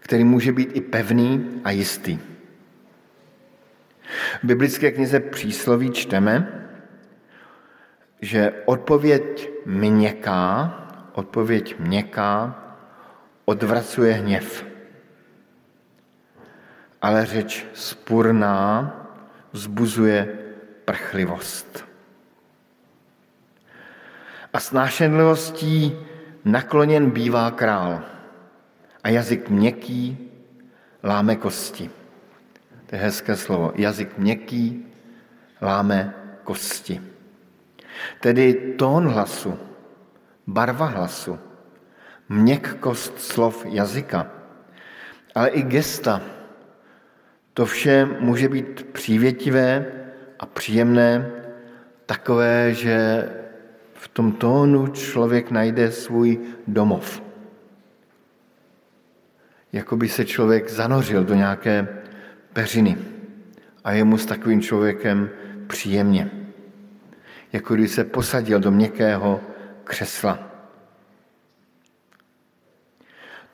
který 0.00 0.24
může 0.24 0.52
být 0.52 0.70
i 0.76 0.80
pevný 0.80 1.60
a 1.64 1.70
jistý. 1.70 2.18
V 4.42 4.44
biblické 4.44 4.90
knize 4.90 5.20
Přísloví 5.20 5.90
čteme, 5.90 6.62
že 8.20 8.52
odpověď 8.64 9.50
měkká, 9.66 10.72
odpověď 11.12 11.78
měkká 11.78 12.62
odvracuje 13.44 14.12
hněv. 14.12 14.66
Ale 17.02 17.26
řeč 17.26 17.66
spurná 17.72 18.92
vzbuzuje 19.52 20.38
prchlivost. 20.84 21.86
A 24.56 24.60
snášenlivostí 24.60 25.92
nakloněn 26.44 27.10
bývá 27.10 27.50
král 27.50 28.00
a 29.04 29.08
jazyk 29.08 29.48
měkký 29.48 30.18
láme 31.04 31.36
kosti. 31.36 31.90
To 32.86 32.96
je 32.96 33.02
hezké 33.02 33.36
slovo. 33.36 33.72
Jazyk 33.74 34.18
měkký 34.18 34.86
láme 35.62 36.14
kosti. 36.44 37.02
Tedy 38.20 38.54
tón 38.78 39.08
hlasu, 39.08 39.58
barva 40.46 40.86
hlasu, 40.86 41.38
měkkost 42.28 43.20
slov 43.20 43.66
jazyka, 43.68 44.26
ale 45.34 45.48
i 45.48 45.62
gesta. 45.62 46.20
To 47.54 47.66
vše 47.66 48.08
může 48.20 48.48
být 48.48 48.86
přívětivé 48.92 49.86
a 50.38 50.46
příjemné, 50.46 51.30
takové, 52.06 52.74
že 52.74 53.28
v 53.96 54.08
tom 54.08 54.32
tónu 54.32 54.86
člověk 54.86 55.50
najde 55.50 55.92
svůj 55.92 56.40
domov. 56.66 57.22
Jako 59.72 59.96
by 59.96 60.08
se 60.08 60.24
člověk 60.24 60.70
zanořil 60.70 61.24
do 61.24 61.34
nějaké 61.34 61.88
peřiny 62.52 62.98
a 63.84 63.92
je 63.92 64.04
mu 64.04 64.18
s 64.18 64.26
takovým 64.26 64.62
člověkem 64.62 65.30
příjemně. 65.66 66.30
Jako 67.52 67.74
by 67.74 67.88
se 67.88 68.04
posadil 68.04 68.60
do 68.60 68.70
měkkého 68.70 69.40
křesla. 69.84 70.38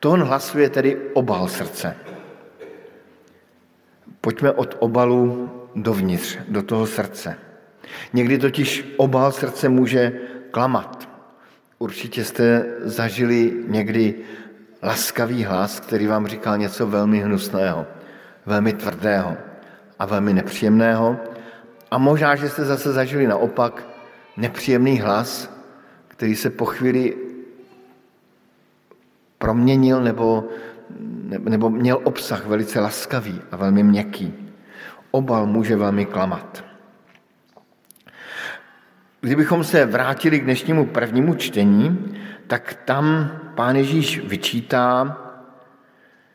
Tón 0.01 0.23
hlasu 0.23 0.59
je 0.59 0.71
tedy 0.71 0.97
obal 1.15 1.49
srdce. 1.49 1.97
Pojďme 4.21 4.53
od 4.53 4.77
obalu 4.79 5.51
dovnitř, 5.75 6.39
do 6.49 6.63
toho 6.63 6.87
srdce. 6.87 7.39
Někdy 8.13 8.39
totiž 8.39 8.95
obal 8.97 9.33
srdce 9.33 9.69
může 9.69 10.13
klamat. 10.53 11.09
Určitě 11.79 12.25
jste 12.25 12.65
zažili 12.85 13.65
někdy 13.69 14.15
laskavý 14.83 15.45
hlas, 15.45 15.81
který 15.81 16.07
vám 16.07 16.27
říkal 16.27 16.59
něco 16.59 16.87
velmi 16.87 17.21
hnusného, 17.21 17.87
velmi 18.47 18.73
tvrdého 18.73 19.37
a 19.99 20.07
velmi 20.07 20.33
nepříjemného. 20.33 21.17
A 21.91 21.99
možná, 21.99 22.37
že 22.37 22.49
jste 22.49 22.65
zase 22.65 22.93
zažili 22.93 23.27
naopak 23.27 23.83
nepříjemný 24.37 25.01
hlas, 25.01 25.51
který 26.09 26.37
se 26.37 26.51
po 26.51 26.65
chvíli 26.65 27.17
proměnil 29.39 30.03
nebo, 30.03 30.49
nebo 31.39 31.71
měl 31.71 32.01
obsah 32.05 32.47
velice 32.47 32.81
laskavý 32.81 33.41
a 33.51 33.57
velmi 33.57 33.83
měkký. 33.83 34.35
Obal 35.11 35.47
může 35.47 35.77
velmi 35.77 36.07
klamat. 36.07 36.72
Kdybychom 39.25 39.65
se 39.65 39.87
vrátili 39.87 40.41
k 40.41 40.45
dnešnímu 40.45 40.87
prvnímu 40.87 41.35
čtení, 41.35 42.15
tak 42.47 42.75
tam 42.85 43.31
pán 43.55 43.77
Ježíš 43.77 44.21
vyčítá, 44.27 45.19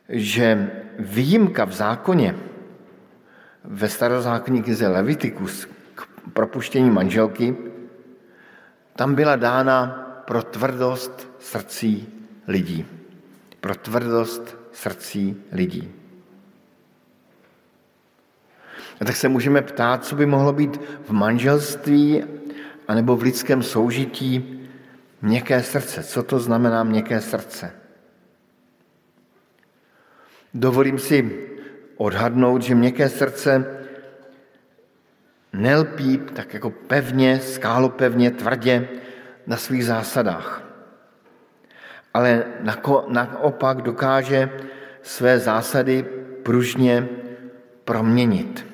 že 0.08 0.70
výjimka 0.98 1.64
v 1.64 1.72
zákoně 1.72 2.34
ve 3.64 3.88
starozákonní 3.88 4.62
knize 4.62 4.88
Levitikus 4.88 5.68
k 5.94 6.08
propuštění 6.32 6.90
manželky, 6.90 7.56
tam 8.96 9.14
byla 9.14 9.36
dána 9.36 9.86
pro 10.26 10.42
tvrdost 10.42 11.28
srdcí 11.38 12.08
lidí. 12.46 12.86
Pro 13.60 13.74
tvrdost 13.74 14.56
srdcí 14.72 15.36
lidí. 15.52 15.92
A 19.00 19.04
tak 19.04 19.16
se 19.16 19.28
můžeme 19.28 19.62
ptát, 19.62 20.04
co 20.04 20.16
by 20.16 20.26
mohlo 20.26 20.52
být 20.52 20.80
v 21.04 21.10
manželství 21.10 22.24
anebo 22.88 23.16
v 23.16 23.22
lidském 23.22 23.62
soužití 23.62 24.60
měkké 25.22 25.62
srdce. 25.62 26.02
Co 26.02 26.22
to 26.22 26.38
znamená 26.38 26.84
měkké 26.84 27.20
srdce? 27.20 27.72
Dovolím 30.54 30.98
si 30.98 31.46
odhadnout, 31.96 32.62
že 32.62 32.74
měkké 32.74 33.08
srdce 33.08 33.66
nelpí 35.52 36.18
tak 36.18 36.54
jako 36.54 36.70
pevně, 36.70 37.40
skálopevně, 37.40 38.30
tvrdě 38.30 38.88
na 39.46 39.56
svých 39.56 39.84
zásadách. 39.84 40.62
Ale 42.14 42.44
naopak 43.08 43.82
dokáže 43.82 44.50
své 45.02 45.38
zásady 45.38 46.02
pružně 46.42 47.08
proměnit. 47.84 48.66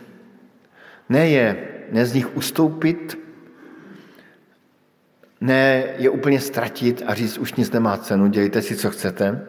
Ne, 1.09 1.29
je, 1.29 1.69
ne 1.91 2.07
z 2.07 2.15
nich 2.15 2.37
ustoupit, 2.37 3.24
ne 5.45 5.85
je 5.99 6.11
úplně 6.11 6.41
ztratit 6.41 7.03
a 7.07 7.15
říct, 7.15 7.39
už 7.39 7.55
nic 7.55 7.71
nemá 7.71 7.97
cenu, 7.97 8.27
dělejte 8.27 8.63
si, 8.63 8.77
co 8.77 8.91
chcete, 8.91 9.47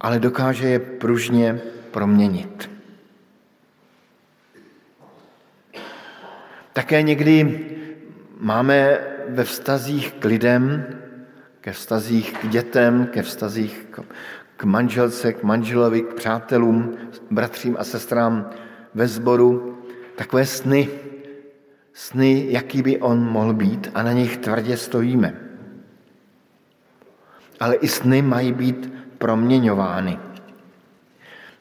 ale 0.00 0.18
dokáže 0.18 0.68
je 0.68 0.78
pružně 0.78 1.60
proměnit. 1.90 2.70
Také 6.72 7.02
někdy 7.02 7.60
máme 8.38 8.98
ve 9.28 9.44
vztazích 9.44 10.12
k 10.12 10.24
lidem, 10.24 10.86
ke 11.60 11.72
vztazích 11.72 12.32
k 12.32 12.48
dětem, 12.48 13.06
ke 13.06 13.22
vztazích 13.22 13.86
k 14.56 14.64
manželce, 14.64 15.32
k 15.32 15.42
manželovi, 15.42 16.02
k 16.02 16.14
přátelům, 16.14 16.96
bratřím 17.30 17.76
a 17.78 17.84
sestrám 17.84 18.50
ve 18.94 19.08
sboru, 19.08 19.78
takové 20.16 20.46
sny, 20.46 20.88
sny, 21.94 22.46
jaký 22.48 22.82
by 22.82 23.00
on 23.00 23.22
mohl 23.22 23.54
být 23.54 23.90
a 23.94 24.02
na 24.02 24.12
nich 24.12 24.36
tvrdě 24.36 24.76
stojíme. 24.76 25.34
Ale 27.60 27.74
i 27.74 27.88
sny 27.88 28.22
mají 28.22 28.52
být 28.52 28.92
proměňovány. 29.18 30.18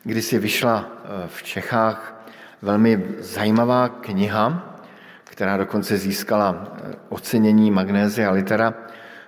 Když 0.03 0.25
si 0.25 0.39
vyšla 0.39 0.89
eh, 0.89 1.27
v 1.27 1.43
Čechách 1.43 2.25
velmi 2.61 3.03
zajímavá 3.19 3.89
kniha, 3.89 4.75
která 5.23 5.57
dokonce 5.57 5.97
získala 5.97 6.67
eh, 6.75 6.95
ocenění 7.09 7.71
Magnézia 7.71 8.31
litera. 8.31 8.73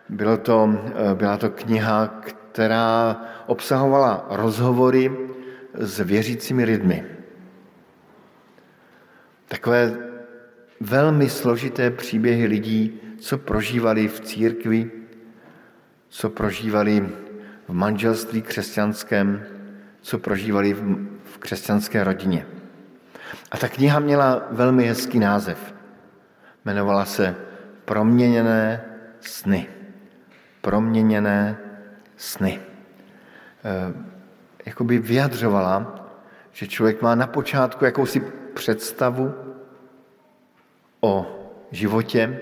Bylo 0.10 0.38
to, 0.38 0.70
eh, 0.72 1.16
byla 1.16 1.38
to 1.38 1.50
kniha, 1.50 2.08
která 2.08 3.22
obsahovala 3.46 4.26
rozhovory 4.30 5.12
s 5.74 6.00
věřícími 6.00 6.64
lidmi. 6.64 7.06
Takové 9.48 10.15
velmi 10.80 11.30
složité 11.30 11.92
příběhy 11.92 12.46
lidí, 12.46 13.00
co 13.20 13.38
prožívali 13.38 14.08
v 14.08 14.20
církvi, 14.20 14.92
co 16.10 16.30
prožívali 16.30 17.10
v 17.68 17.74
manželství 17.74 18.42
křesťanském, 18.42 19.44
co 20.02 20.20
prožívali 20.20 20.74
v 21.24 21.38
křesťanské 21.40 22.04
rodině. 22.04 22.46
A 23.52 23.58
ta 23.58 23.70
kniha 23.70 24.00
měla 24.00 24.48
velmi 24.52 24.86
hezký 24.86 25.20
název. 25.20 25.76
Jmenovala 26.66 27.06
se 27.06 27.36
Proměněné 27.86 28.82
sny. 29.22 29.68
Proměněné 30.62 31.58
sny. 32.18 32.60
E, 33.64 33.94
jakoby 34.66 35.00
vyjadřovala, 35.00 36.06
že 36.52 36.68
člověk 36.68 37.02
má 37.02 37.16
na 37.16 37.28
počátku 37.28 37.86
jakousi 37.86 38.20
představu 38.54 39.45
o 41.06 41.26
životě 41.72 42.40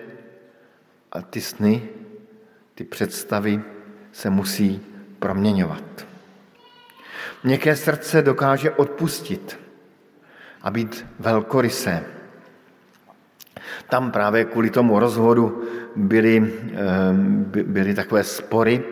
a 1.12 1.22
ty 1.22 1.42
sny, 1.42 1.90
ty 2.76 2.84
představy 2.84 3.62
se 4.12 4.30
musí 4.30 4.82
proměňovat. 5.20 5.84
Měkké 7.44 7.76
srdce 7.76 8.22
dokáže 8.22 8.72
odpustit 8.72 9.60
a 10.62 10.72
být 10.72 11.06
velkorysé. 11.20 12.04
Tam 13.90 14.12
právě 14.12 14.46
kvůli 14.46 14.70
tomu 14.70 15.00
rozhodu 15.00 15.64
byly, 15.96 16.54
eh, 16.74 17.64
byly 17.64 17.94
takové 17.94 18.24
spory, 18.24 18.84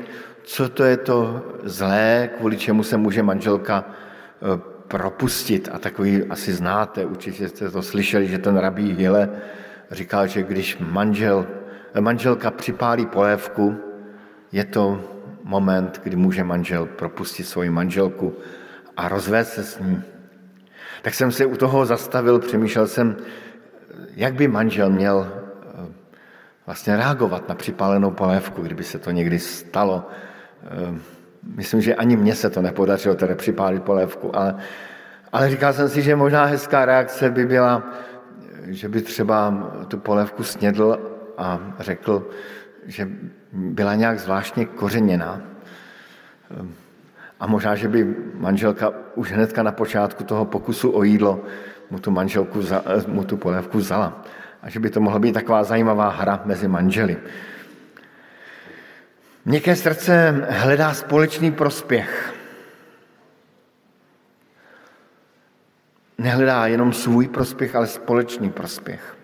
co 0.44 0.70
to 0.70 0.84
je 0.84 0.98
to 0.98 1.46
zlé, 1.64 2.30
kvůli 2.38 2.58
čemu 2.58 2.84
se 2.84 2.98
může 2.98 3.24
manželka 3.24 3.86
eh, 3.88 4.60
propustit. 4.92 5.70
A 5.72 5.80
takový 5.80 6.24
asi 6.28 6.54
znáte, 6.54 7.06
určitě 7.06 7.50
jste 7.50 7.72
to 7.72 7.82
slyšeli, 7.82 8.28
že 8.28 8.38
ten 8.38 8.58
rabí 8.58 8.92
Hille 8.94 9.30
říkal, 9.92 10.28
že 10.28 10.44
když 10.44 10.78
manžel, 10.78 11.48
manželka 12.00 12.52
připálí 12.52 13.06
polévku, 13.06 13.76
je 14.52 14.66
to 14.66 15.00
moment, 15.44 16.02
kdy 16.04 16.16
může 16.16 16.44
manžel 16.44 16.86
propustit 16.86 17.44
svoji 17.44 17.70
manželku 17.70 18.36
a 18.98 19.08
rozvést 19.08 19.54
se 19.54 19.64
s 19.64 19.80
ní. 19.80 20.04
Tak 21.02 21.14
jsem 21.14 21.32
se 21.32 21.46
u 21.46 21.56
toho 21.56 21.86
zastavil, 21.86 22.40
přemýšlel 22.40 22.88
jsem, 22.88 23.16
jak 24.16 24.34
by 24.36 24.48
manžel 24.48 24.90
měl 24.90 25.24
eh, 25.24 25.88
vlastně 26.66 26.98
reagovat 26.98 27.50
na 27.50 27.56
připálenou 27.56 28.12
polévku, 28.12 28.62
kdyby 28.62 28.84
se 28.84 29.00
to 29.00 29.12
někdy 29.12 29.40
stalo. 29.40 30.08
Myslím, 31.44 31.82
že 31.82 31.96
ani 31.96 32.18
mně 32.18 32.36
se 32.36 32.50
to 32.50 32.62
nepodařilo 32.62 33.16
tedy 33.16 33.36
připálit 33.36 33.84
polévku, 33.84 34.36
ale, 34.36 34.56
ale 35.32 35.50
říkal 35.50 35.74
jsem 35.74 35.90
si, 35.90 36.02
že 36.02 36.16
možná 36.16 36.46
hezká 36.46 36.86
reakce 36.86 37.30
by 37.30 37.46
byla, 37.46 37.84
že 38.68 38.90
by 38.90 39.02
třeba 39.02 39.72
tu 39.88 39.98
polévku 39.98 40.44
snědl 40.44 41.00
a 41.38 41.60
řekl, 41.80 42.30
že 42.86 43.10
byla 43.54 43.96
nějak 43.96 44.20
zvláštně 44.20 44.66
kořeněná. 44.66 45.42
A 47.40 47.48
možná, 47.48 47.76
že 47.76 47.88
by 47.88 48.16
manželka 48.36 48.94
už 49.16 49.32
hnedka 49.32 49.64
na 49.64 49.72
počátku 49.72 50.24
toho 50.24 50.46
pokusu 50.46 50.92
o 50.92 51.04
jídlo 51.04 51.40
mu 51.92 52.00
tu 52.00 52.12
manželku, 52.12 52.60
mu 53.08 53.24
tu 53.24 53.38
polévku 53.38 53.78
vzala. 53.78 54.24
a 54.62 54.70
že 54.70 54.80
by 54.80 54.90
to 54.90 55.02
mohla 55.02 55.20
být 55.20 55.32
taková 55.32 55.64
zajímavá 55.64 56.10
hra 56.10 56.42
mezi 56.46 56.68
manželi. 56.68 57.18
Měkké 59.46 59.76
srdce 59.76 60.46
hledá 60.50 60.94
společný 60.94 61.52
prospěch. 61.52 62.34
Nehledá 66.18 66.68
jenom 66.68 66.94
svůj 66.94 67.28
prospěch, 67.28 67.76
ale 67.76 67.88
společný 67.88 68.50
prospěch. 68.50 69.18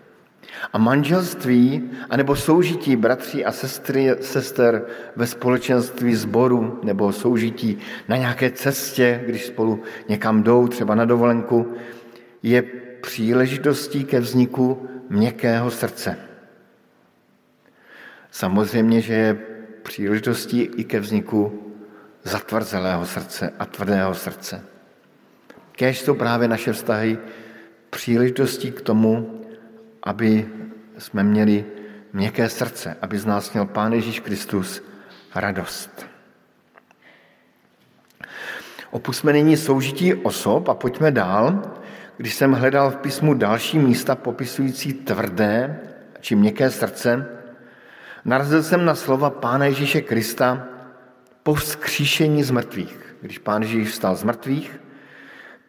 A 0.74 0.78
manželství, 0.78 1.92
anebo 2.10 2.36
soužití 2.36 2.96
bratří 2.96 3.46
a 3.46 3.52
sestry, 3.52 4.16
sester 4.22 4.86
ve 5.16 5.28
společenství 5.28 6.16
sboru, 6.16 6.80
nebo 6.84 7.12
soužití 7.12 7.78
na 8.08 8.18
nějaké 8.18 8.52
cestě, 8.52 9.24
když 9.26 9.46
spolu 9.46 9.84
někam 10.10 10.44
jdou, 10.44 10.68
třeba 10.68 10.96
na 10.96 11.06
dovolenku, 11.06 11.74
je 12.44 12.62
příležitostí 13.02 14.06
ke 14.06 14.20
vzniku 14.20 14.90
měkkého 15.10 15.72
srdce. 15.72 16.18
Samozřejmě, 18.32 19.02
že 19.02 19.14
je 19.14 19.57
příležitostí 19.88 20.62
i 20.62 20.84
ke 20.84 21.00
vzniku 21.00 21.74
zatvrzelého 22.24 23.06
srdce 23.06 23.54
a 23.60 23.66
tvrdého 23.66 24.14
srdce. 24.14 24.62
Kéž 25.72 26.00
jsou 26.00 26.16
právě 26.16 26.48
naše 26.48 26.74
vztahy 26.74 27.18
příležitostí 27.90 28.72
k 28.72 28.82
tomu, 28.82 29.42
aby 30.04 30.48
jsme 30.98 31.24
měli 31.24 31.66
měkké 32.14 32.50
srdce, 32.50 32.98
aby 33.02 33.18
z 33.18 33.26
nás 33.26 33.54
měl 33.54 33.66
Pán 33.66 33.94
Ježíš 33.94 34.20
Kristus 34.20 34.84
radost. 35.36 36.06
Opusme 38.92 39.34
nyní 39.34 39.58
soužití 39.58 40.14
osob 40.14 40.70
a 40.70 40.74
pojďme 40.74 41.12
dál. 41.12 41.64
Když 42.18 42.36
jsem 42.36 42.52
hledal 42.52 42.92
v 42.92 42.96
písmu 42.96 43.34
další 43.34 43.80
místa 43.80 44.16
popisující 44.16 44.94
tvrdé 44.94 45.80
či 46.20 46.36
měkké 46.36 46.72
srdce, 46.72 47.37
narazil 48.28 48.64
jsem 48.64 48.86
na 48.86 48.96
slova 48.96 49.30
Pána 49.30 49.66
Ježíše 49.66 50.02
Krista 50.02 50.68
po 51.44 51.54
vzkříšení 51.54 52.44
z 52.44 52.52
mrtvých. 52.52 53.16
Když 53.22 53.38
Pán 53.38 53.62
Ježíš 53.62 53.90
vstal 53.90 54.16
z 54.16 54.24
mrtvých, 54.24 54.80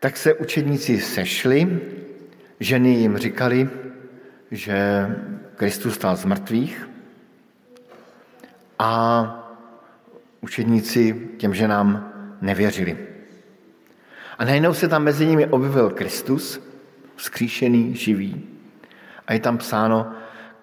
tak 0.01 0.17
se 0.17 0.35
učedníci 0.35 1.01
sešli, 1.01 1.81
ženy 2.61 2.89
jim 2.89 3.17
říkali, 3.17 3.71
že 4.51 5.09
Kristus 5.57 5.95
stal 5.95 6.17
z 6.17 6.25
mrtvých 6.25 6.89
a 8.79 9.23
učedníci 10.41 11.29
těm 11.37 11.55
ženám 11.55 12.13
nevěřili. 12.41 12.99
A 14.39 14.45
najednou 14.45 14.75
se 14.75 14.89
tam 14.89 15.03
mezi 15.03 15.27
nimi 15.27 15.47
objevil 15.47 15.91
Kristus, 15.91 16.61
vzkříšený, 17.17 17.97
živý. 17.97 18.47
A 19.27 19.33
je 19.33 19.41
tam 19.41 19.59
psáno, 19.59 20.13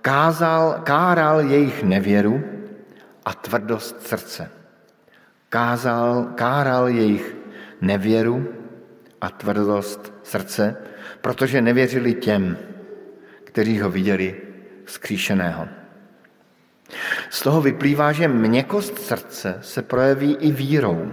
kázal, 0.05 0.85
káral 0.85 1.39
jejich 1.41 1.83
nevěru 1.83 2.43
a 3.25 3.33
tvrdost 3.33 4.07
srdce. 4.07 4.51
Kázal, 5.49 6.25
káral 6.35 6.87
jejich 6.87 7.35
nevěru 7.81 8.45
a 9.21 9.29
tvrdost 9.29 10.13
srdce, 10.23 10.77
protože 11.21 11.61
nevěřili 11.61 12.13
těm, 12.13 12.57
kteří 13.43 13.81
ho 13.81 13.89
viděli 13.89 14.41
vzkříšeného. 14.85 15.67
Z 17.29 17.41
toho 17.41 17.61
vyplývá, 17.61 18.11
že 18.11 18.27
měkost 18.27 18.99
srdce 18.99 19.57
se 19.61 19.81
projeví 19.81 20.37
i 20.39 20.51
vírou. 20.51 21.11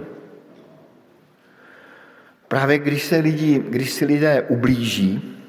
Právě 2.48 2.78
když, 2.78 3.04
se 3.04 3.16
lidi, 3.16 3.58
když 3.58 3.90
si 3.92 4.04
lidé 4.04 4.42
ublíží, 4.48 5.40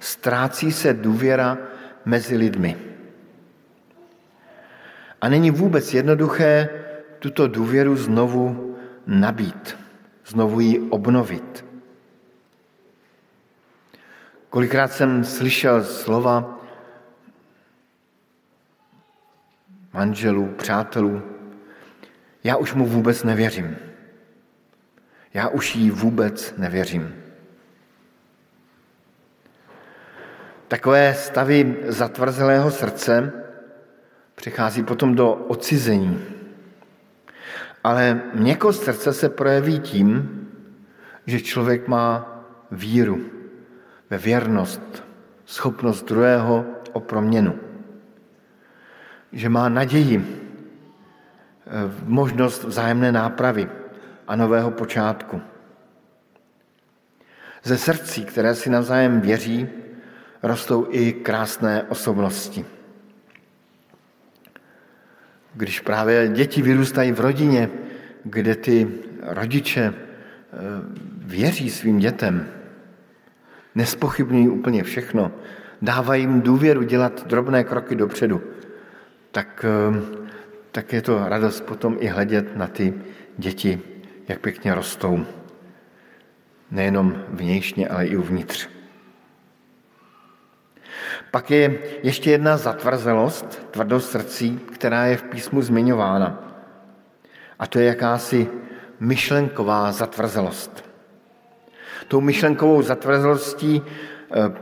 ztrácí 0.00 0.72
se 0.72 0.94
důvěra 0.94 1.58
mezi 2.06 2.36
lidmi. 2.36 2.76
A 5.20 5.28
není 5.28 5.50
vůbec 5.50 5.94
jednoduché 5.94 6.68
tuto 7.18 7.48
důvěru 7.48 7.96
znovu 7.96 8.76
nabít, 9.06 9.76
znovu 10.26 10.60
ji 10.60 10.80
obnovit. 10.80 11.64
Kolikrát 14.50 14.92
jsem 14.92 15.24
slyšel 15.24 15.84
slova 15.84 16.60
manželů, 19.92 20.46
přátelů, 20.46 21.22
já 22.44 22.56
už 22.56 22.74
mu 22.74 22.86
vůbec 22.86 23.24
nevěřím. 23.24 23.76
Já 25.34 25.48
už 25.48 25.76
jí 25.76 25.90
vůbec 25.90 26.54
nevěřím. 26.58 27.25
Takové 30.68 31.14
stavy 31.14 31.76
zatvrzelého 31.86 32.70
srdce 32.70 33.32
přichází 34.34 34.82
potom 34.82 35.14
do 35.14 35.32
odcizení. 35.32 36.22
Ale 37.84 38.20
měkost 38.34 38.84
srdce 38.84 39.12
se 39.12 39.28
projeví 39.28 39.80
tím, 39.80 40.42
že 41.26 41.40
člověk 41.40 41.88
má 41.88 42.42
víru 42.70 43.20
ve 44.10 44.18
věrnost, 44.18 45.04
schopnost 45.46 46.02
druhého 46.02 46.64
o 46.92 47.00
proměnu. 47.00 47.58
Že 49.32 49.48
má 49.48 49.68
naději, 49.68 50.42
v 51.86 52.08
možnost 52.08 52.64
vzájemné 52.64 53.12
nápravy, 53.12 53.68
a 54.28 54.36
nového 54.36 54.70
počátku. 54.70 55.40
Ze 57.62 57.78
srdcí, 57.78 58.24
které 58.24 58.54
si 58.54 58.70
navzájem 58.70 59.20
věří, 59.20 59.68
rostou 60.46 60.86
i 60.90 61.12
krásné 61.12 61.82
osobnosti. 61.82 62.64
Když 65.54 65.80
právě 65.80 66.28
děti 66.28 66.62
vyrůstají 66.62 67.12
v 67.12 67.20
rodině, 67.20 67.70
kde 68.24 68.54
ty 68.54 68.88
rodiče 69.22 69.94
eh, 69.94 70.56
věří 71.16 71.70
svým 71.70 71.98
dětem, 71.98 72.48
nespochybňují 73.74 74.48
úplně 74.48 74.82
všechno, 74.82 75.32
dávají 75.82 76.22
jim 76.22 76.40
důvěru 76.40 76.82
dělat 76.82 77.26
drobné 77.26 77.64
kroky 77.64 77.94
dopředu, 77.94 78.42
tak, 79.30 79.64
eh, 79.64 80.00
tak 80.72 80.92
je 80.92 81.02
to 81.02 81.28
radost 81.28 81.60
potom 81.60 81.96
i 82.00 82.06
hledět 82.06 82.56
na 82.56 82.66
ty 82.66 82.94
děti 83.38 83.80
jak 84.28 84.40
pěkně 84.40 84.74
rostou. 84.74 85.26
Nejenom 86.70 87.24
vnějšně, 87.28 87.88
ale 87.88 88.06
i 88.06 88.16
uvnitř. 88.16 88.75
Pak 91.30 91.50
je 91.50 91.78
ještě 92.02 92.30
jedna 92.30 92.56
zatvrzelost, 92.56 93.68
tvrdost 93.70 94.10
srdcí, 94.10 94.60
která 94.72 95.06
je 95.06 95.16
v 95.16 95.22
písmu 95.22 95.62
zmiňována. 95.62 96.58
A 97.58 97.66
to 97.66 97.78
je 97.78 97.86
jakási 97.86 98.48
myšlenková 99.00 99.92
zatvrzelost. 99.92 100.84
Tou 102.08 102.20
myšlenkovou 102.20 102.82
zatvrzelostí 102.82 103.82
eh, 103.82 104.52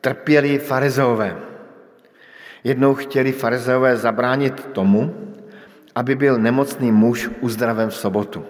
trpěli 0.00 0.58
farizeové. 0.58 1.36
Jednou 2.64 2.94
chtěli 2.94 3.32
farizeové 3.32 3.96
zabránit 3.96 4.66
tomu, 4.66 5.14
aby 5.94 6.14
byl 6.14 6.38
nemocný 6.38 6.92
muž 6.92 7.30
uzdraven 7.40 7.90
v 7.90 7.96
sobotu. 7.96 8.44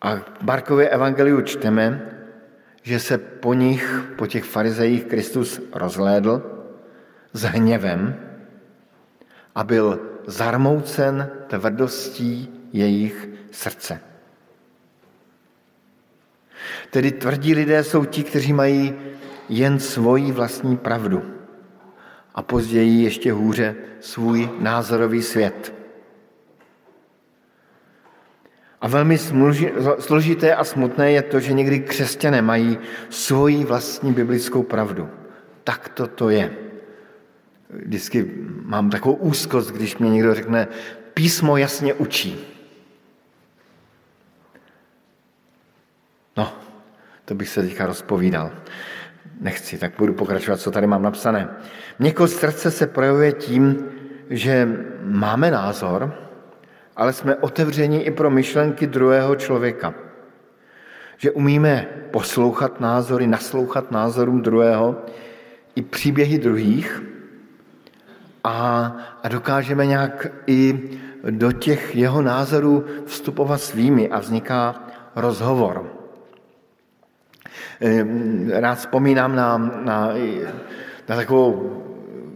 A 0.00 0.16
v 0.16 0.42
Markově 0.42 0.88
evangeliu 0.88 1.40
čteme, 1.40 2.15
že 2.86 3.00
se 3.00 3.18
po 3.18 3.54
nich, 3.54 4.02
po 4.16 4.26
těch 4.26 4.44
farizejích, 4.44 5.04
Kristus 5.04 5.60
rozhlédl 5.72 6.42
s 7.32 7.42
hněvem 7.42 8.16
a 9.54 9.64
byl 9.64 10.00
zarmoucen 10.26 11.30
tvrdostí 11.46 12.48
jejich 12.72 13.28
srdce. 13.50 14.00
Tedy 16.90 17.12
tvrdí 17.12 17.54
lidé 17.54 17.84
jsou 17.84 18.04
ti, 18.04 18.22
kteří 18.22 18.52
mají 18.52 18.94
jen 19.48 19.78
svoji 19.78 20.32
vlastní 20.32 20.76
pravdu 20.76 21.22
a 22.34 22.42
později 22.42 23.04
ještě 23.04 23.32
hůře 23.32 23.74
svůj 24.00 24.50
názorový 24.58 25.22
svět. 25.22 25.75
A 28.80 28.88
velmi 28.88 29.18
složité 29.98 30.54
a 30.54 30.64
smutné 30.64 31.12
je 31.12 31.22
to, 31.22 31.40
že 31.40 31.52
někdy 31.52 31.80
křesťané 31.80 32.42
mají 32.42 32.78
svoji 33.10 33.64
vlastní 33.64 34.12
biblickou 34.12 34.62
pravdu. 34.62 35.08
Tak 35.64 35.88
to 35.88 36.06
to 36.06 36.30
je. 36.30 36.50
Vždycky 37.70 38.30
mám 38.62 38.90
takovou 38.90 39.14
úzkost, 39.14 39.70
když 39.70 39.98
mě 39.98 40.10
někdo 40.10 40.34
řekne, 40.34 40.68
písmo 41.14 41.56
jasně 41.56 41.94
učí. 41.94 42.46
No, 46.36 46.52
to 47.24 47.34
bych 47.34 47.48
se 47.48 47.62
teďka 47.62 47.86
rozpovídal. 47.86 48.52
Nechci, 49.40 49.78
tak 49.78 49.92
budu 49.98 50.14
pokračovat, 50.14 50.60
co 50.60 50.70
tady 50.70 50.86
mám 50.86 51.02
napsané. 51.02 51.48
Měkost 51.98 52.38
srdce 52.38 52.70
se 52.70 52.86
projevuje 52.86 53.32
tím, 53.32 53.88
že 54.30 54.68
máme 55.02 55.50
názor, 55.50 56.25
ale 56.96 57.12
jsme 57.12 57.36
otevřeni 57.36 57.98
i 57.98 58.10
pro 58.10 58.30
myšlenky 58.30 58.86
druhého 58.86 59.36
člověka. 59.36 59.94
Že 61.16 61.30
umíme 61.30 61.86
poslouchat 62.10 62.80
názory, 62.80 63.26
naslouchat 63.26 63.90
názorům 63.90 64.42
druhého, 64.42 64.96
i 65.74 65.82
příběhy 65.82 66.38
druhých 66.38 67.02
a, 68.44 68.96
a 69.22 69.28
dokážeme 69.28 69.86
nějak 69.86 70.26
i 70.46 70.90
do 71.30 71.52
těch 71.52 71.96
jeho 71.96 72.22
názorů 72.22 72.84
vstupovat 73.06 73.60
svými 73.60 74.08
a 74.08 74.18
vzniká 74.18 74.84
rozhovor. 75.16 75.92
Ehm, 77.80 78.50
rád 78.54 78.74
vzpomínám 78.74 79.36
na, 79.36 79.58
na, 79.58 80.12
na 81.08 81.16
takovou 81.16 81.82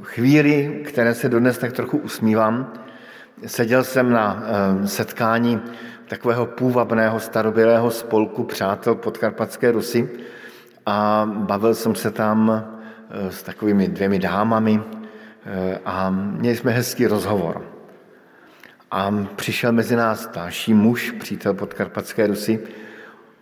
chvíli, 0.03 0.83
které 0.87 1.15
se 1.15 1.29
dodnes 1.29 1.59
tak 1.59 1.73
trochu 1.73 1.99
usmívám. 1.99 2.73
Seděl 3.47 3.85
jsem 3.85 4.11
na 4.13 4.43
ehm, 4.47 4.87
setkání 4.87 5.63
takového 6.09 6.47
půvabného 6.47 7.21
starobylého 7.21 7.91
spolku 7.91 8.45
přátel 8.45 8.95
podkarpatské 8.95 9.73
Rusy 9.73 10.09
a 10.87 11.29
bavil 11.35 11.75
jsem 11.75 11.95
se 11.95 12.11
tam 12.11 12.65
eh, 13.11 13.31
s 13.31 13.43
takovými 13.43 13.89
dvěmi 13.89 14.19
dámami 14.19 14.83
eh, 15.47 15.79
a 15.85 16.11
měli 16.11 16.57
jsme 16.57 16.71
hezký 16.71 17.07
rozhovor. 17.07 17.63
A 18.91 19.15
přišel 19.37 19.73
mezi 19.73 19.97
nás 19.97 20.31
další 20.35 20.75
muž, 20.75 21.11
přítel 21.11 21.55
podkarpatské 21.55 22.27
Rusy, 22.27 22.61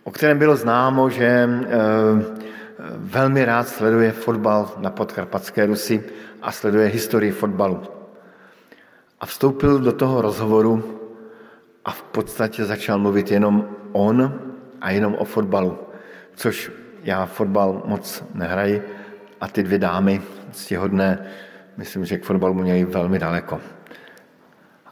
o 0.03 0.11
kterém 0.11 0.37
bylo 0.37 0.55
známo, 0.55 1.09
že 1.09 1.25
eh, 1.25 1.69
velmi 2.97 3.45
rád 3.45 3.67
sleduje 3.67 4.11
fotbal 4.11 4.73
na 4.77 4.89
podkarpatské 4.89 5.65
Rusy 5.65 6.03
a 6.41 6.51
sleduje 6.51 6.87
historii 6.87 7.31
fotbalu. 7.31 7.98
A 9.19 9.25
vstoupil 9.25 9.79
do 9.79 9.91
toho 9.91 10.21
rozhovoru 10.21 10.99
a 11.85 11.91
v 11.91 12.03
podstatě 12.03 12.65
začal 12.65 12.99
mluvit 12.99 13.31
jenom 13.31 13.69
on 13.91 14.41
a 14.81 14.91
jenom 14.91 15.15
o 15.15 15.25
fotbalu, 15.25 15.77
což 16.35 16.71
já 17.03 17.25
fotbal 17.25 17.81
moc 17.85 18.23
nehraji 18.33 18.83
a 19.41 19.47
ty 19.47 19.63
dvě 19.63 19.79
dámy 19.79 20.21
ctihodné, 20.51 21.25
myslím, 21.77 22.05
že 22.05 22.17
k 22.17 22.25
fotbalu 22.25 22.53
měli 22.53 22.85
velmi 22.85 23.19
daleko. 23.19 23.59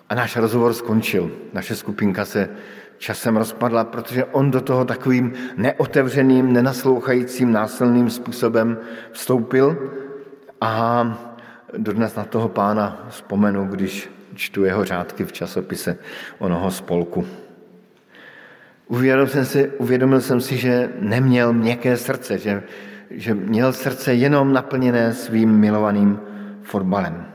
A 0.10 0.16
náš 0.16 0.36
rozhovor 0.36 0.74
skončil. 0.74 1.32
Naše 1.54 1.76
skupinka 1.76 2.26
se 2.26 2.50
časem 2.98 3.38
rozpadla, 3.38 3.84
protože 3.84 4.26
on 4.26 4.52
do 4.52 4.62
toho 4.62 4.86
takovým 4.86 5.34
neotevřeným, 5.58 6.54
nenaslouchajícím, 6.54 7.52
násilným 7.52 8.10
způsobem 8.10 8.78
vstoupil 9.12 9.92
a 10.62 11.04
dodnes 11.78 12.16
na 12.16 12.24
toho 12.24 12.50
pána 12.50 13.06
vzpomenu, 13.10 13.66
když 13.66 14.17
čtu 14.38 14.66
jeho 14.66 14.86
řádky 14.86 15.26
v 15.26 15.32
časopise 15.32 15.98
onoho 16.40 16.72
spolku. 16.72 17.28
Uvědomil 18.88 19.28
jsem 19.28 19.46
si, 19.46 19.68
uvědomil 19.78 20.22
jsem 20.22 20.42
si 20.42 20.58
že 20.58 20.90
neměl 21.00 21.54
měkké 21.54 21.98
srdce, 21.98 22.38
že, 22.38 22.64
že 23.12 23.34
měl 23.34 23.74
srdce 23.74 24.14
jenom 24.14 24.54
naplněné 24.54 25.14
svým 25.14 25.52
milovaným 25.52 26.20
fotbalem. 26.64 27.26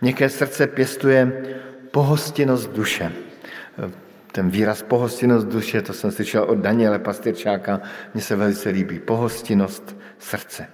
Měkké 0.00 0.28
srdce 0.28 0.66
pěstuje 0.66 1.42
pohostinnost 1.90 2.72
duše. 2.72 3.12
Ten 4.32 4.50
výraz 4.50 4.82
pohostinnost 4.82 5.46
duše, 5.46 5.82
to 5.82 5.92
jsem 5.92 6.10
slyšel 6.10 6.42
od 6.42 6.58
Daniele 6.58 6.98
Pastyrčáka, 6.98 7.80
mně 8.14 8.22
se 8.22 8.36
velice 8.36 8.68
líbí. 8.68 8.98
Pohostinnost 8.98 9.96
srdce. 10.18 10.66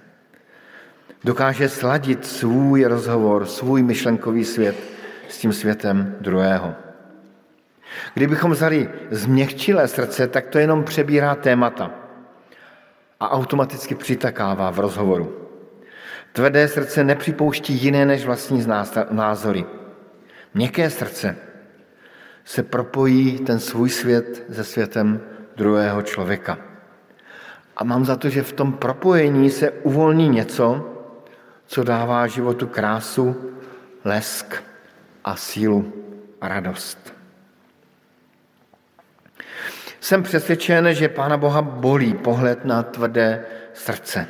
Dokáže 1.23 1.69
sladit 1.69 2.25
svůj 2.25 2.83
rozhovor, 2.83 3.45
svůj 3.45 3.83
myšlenkový 3.83 4.45
svět 4.45 4.94
s 5.29 5.37
tím 5.37 5.53
světem 5.53 6.15
druhého. 6.21 6.73
Kdybychom 8.13 8.51
vzali 8.51 8.89
změkčilé 9.11 9.87
srdce, 9.87 10.27
tak 10.27 10.47
to 10.47 10.59
jenom 10.59 10.83
přebírá 10.83 11.35
témata 11.35 11.91
a 13.19 13.31
automaticky 13.31 13.95
přitakává 13.95 14.71
v 14.71 14.79
rozhovoru. 14.79 15.47
Tvrdé 16.33 16.67
srdce 16.67 17.03
nepřipouští 17.03 17.73
jiné 17.73 18.05
než 18.05 18.25
vlastní 18.25 18.65
názory. 19.11 19.65
Měkké 20.53 20.89
srdce 20.89 21.35
se 22.45 22.63
propojí 22.63 23.39
ten 23.39 23.59
svůj 23.59 23.89
svět 23.89 24.43
se 24.51 24.63
světem 24.63 25.21
druhého 25.55 26.01
člověka. 26.01 26.57
A 27.77 27.83
mám 27.83 28.05
za 28.05 28.15
to, 28.15 28.29
že 28.29 28.43
v 28.43 28.53
tom 28.53 28.73
propojení 28.73 29.49
se 29.49 29.71
uvolní 29.71 30.29
něco, 30.29 30.89
co 31.65 31.83
dává 31.83 32.27
životu 32.27 32.67
krásu, 32.67 33.51
lesk 34.03 34.63
a 35.25 35.35
sílu 35.35 35.93
a 36.41 36.47
radost. 36.47 37.13
Jsem 39.99 40.23
přesvědčen, 40.23 40.93
že 40.93 41.09
Pána 41.09 41.37
Boha 41.37 41.61
bolí 41.61 42.13
pohled 42.13 42.65
na 42.65 42.83
tvrdé 42.83 43.45
srdce. 43.73 44.27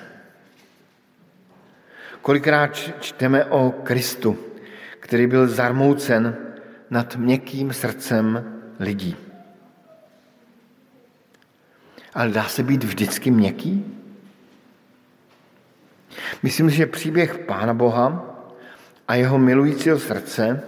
Kolikrát 2.22 2.76
čteme 3.00 3.46
o 3.46 3.72
Kristu, 3.72 4.38
který 5.00 5.28
byl 5.28 5.48
zarmoucen 5.48 6.38
nad 6.90 7.16
měkkým 7.16 7.74
srdcem 7.74 8.56
lidí. 8.80 9.16
Ale 12.14 12.30
dá 12.30 12.44
se 12.44 12.64
být 12.64 12.84
vždycky 12.84 13.32
měkký? 13.32 13.86
Myslím, 16.44 16.70
že 16.70 16.86
příběh 16.86 17.38
Pána 17.38 17.74
Boha 17.74 18.36
a 19.08 19.16
jeho 19.16 19.38
milujícího 19.38 20.00
srdce 20.00 20.64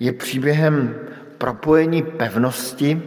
je 0.00 0.12
příběhem 0.12 0.94
propojení 1.38 2.02
pevnosti, 2.02 3.02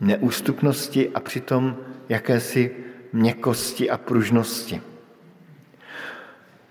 neústupnosti 0.00 1.10
a 1.14 1.20
přitom 1.20 1.76
jakési 2.08 2.76
měkkosti 3.12 3.90
a 3.90 3.98
pružnosti. 3.98 4.82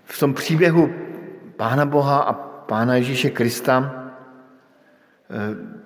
V 0.04 0.18
tom 0.18 0.34
příběhu 0.34 0.94
Pána 1.56 1.86
Boha 1.86 2.18
a 2.18 2.32
Pána 2.32 2.94
Ježíše 2.94 3.30
Krista 3.30 3.94
eh, 5.30 5.36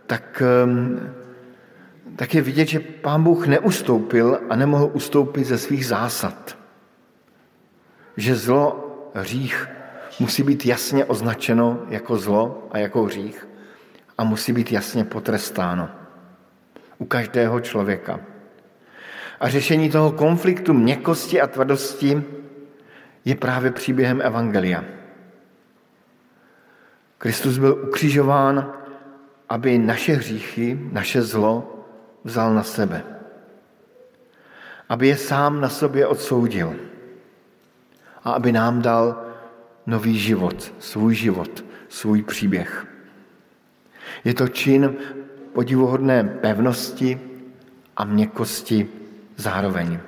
tak, 0.06 0.42
eh, 0.42 0.66
tak 2.16 2.34
je 2.34 2.42
vidět, 2.42 2.68
že 2.68 2.80
Pán 2.80 3.22
Bůh 3.22 3.46
neustoupil 3.46 4.40
a 4.50 4.56
nemohl 4.56 4.90
ustoupit 4.92 5.44
ze 5.44 5.58
svých 5.58 5.86
zásad. 5.86 6.58
Že 8.16 8.36
zlo, 8.36 8.90
hřích 9.14 9.68
musí 10.20 10.42
být 10.42 10.66
jasně 10.66 11.04
označeno 11.04 11.82
jako 11.88 12.16
zlo 12.16 12.68
a 12.70 12.78
jako 12.78 13.02
hřích 13.02 13.48
a 14.18 14.24
musí 14.24 14.52
být 14.52 14.72
jasně 14.72 15.04
potrestáno 15.04 15.88
u 16.98 17.04
každého 17.04 17.60
člověka. 17.60 18.20
A 19.40 19.48
řešení 19.48 19.90
toho 19.90 20.12
konfliktu 20.12 20.72
měkkosti 20.72 21.40
a 21.40 21.46
tvrdosti 21.46 22.22
je 23.24 23.34
právě 23.34 23.70
příběhem 23.70 24.22
Evangelia. 24.22 24.84
Kristus 27.18 27.58
byl 27.58 27.84
ukřižován, 27.88 28.72
aby 29.48 29.78
naše 29.78 30.12
hříchy, 30.12 30.78
naše 30.92 31.22
zlo 31.22 31.84
vzal 32.24 32.54
na 32.54 32.62
sebe. 32.62 33.04
Aby 34.88 35.08
je 35.08 35.16
sám 35.16 35.60
na 35.60 35.68
sobě 35.68 36.06
odsoudil. 36.06 36.74
A 38.24 38.32
aby 38.32 38.52
nám 38.52 38.82
dal 38.82 39.33
nový 39.86 40.18
život, 40.18 40.74
svůj 40.78 41.14
život, 41.14 41.64
svůj 41.88 42.22
příběh. 42.22 42.86
Je 44.24 44.34
to 44.34 44.48
čin 44.48 44.94
podivuhodné 45.52 46.24
pevnosti 46.24 47.20
a 47.96 48.04
měkkosti 48.04 48.88
zároveň. 49.36 49.98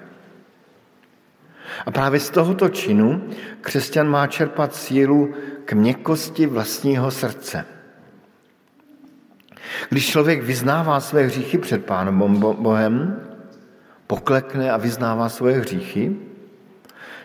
A 1.86 1.90
právě 1.90 2.20
z 2.20 2.30
tohoto 2.30 2.68
činu 2.68 3.28
křesťan 3.60 4.08
má 4.08 4.26
čerpat 4.26 4.74
sílu 4.74 5.34
k 5.64 5.72
měkkosti 5.72 6.46
vlastního 6.46 7.10
srdce. 7.10 7.64
Když 9.88 10.10
člověk 10.10 10.42
vyznává 10.42 11.00
své 11.00 11.22
hříchy 11.22 11.58
před 11.58 11.84
Pánem 11.84 12.18
Bohem, 12.38 13.20
poklekne 14.06 14.70
a 14.70 14.76
vyznává 14.76 15.28
svoje 15.28 15.58
hříchy, 15.58 16.16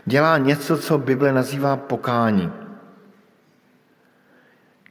dělá 0.05 0.37
něco, 0.37 0.77
co 0.77 0.97
Bible 0.97 1.33
nazývá 1.33 1.77
pokání. 1.77 2.51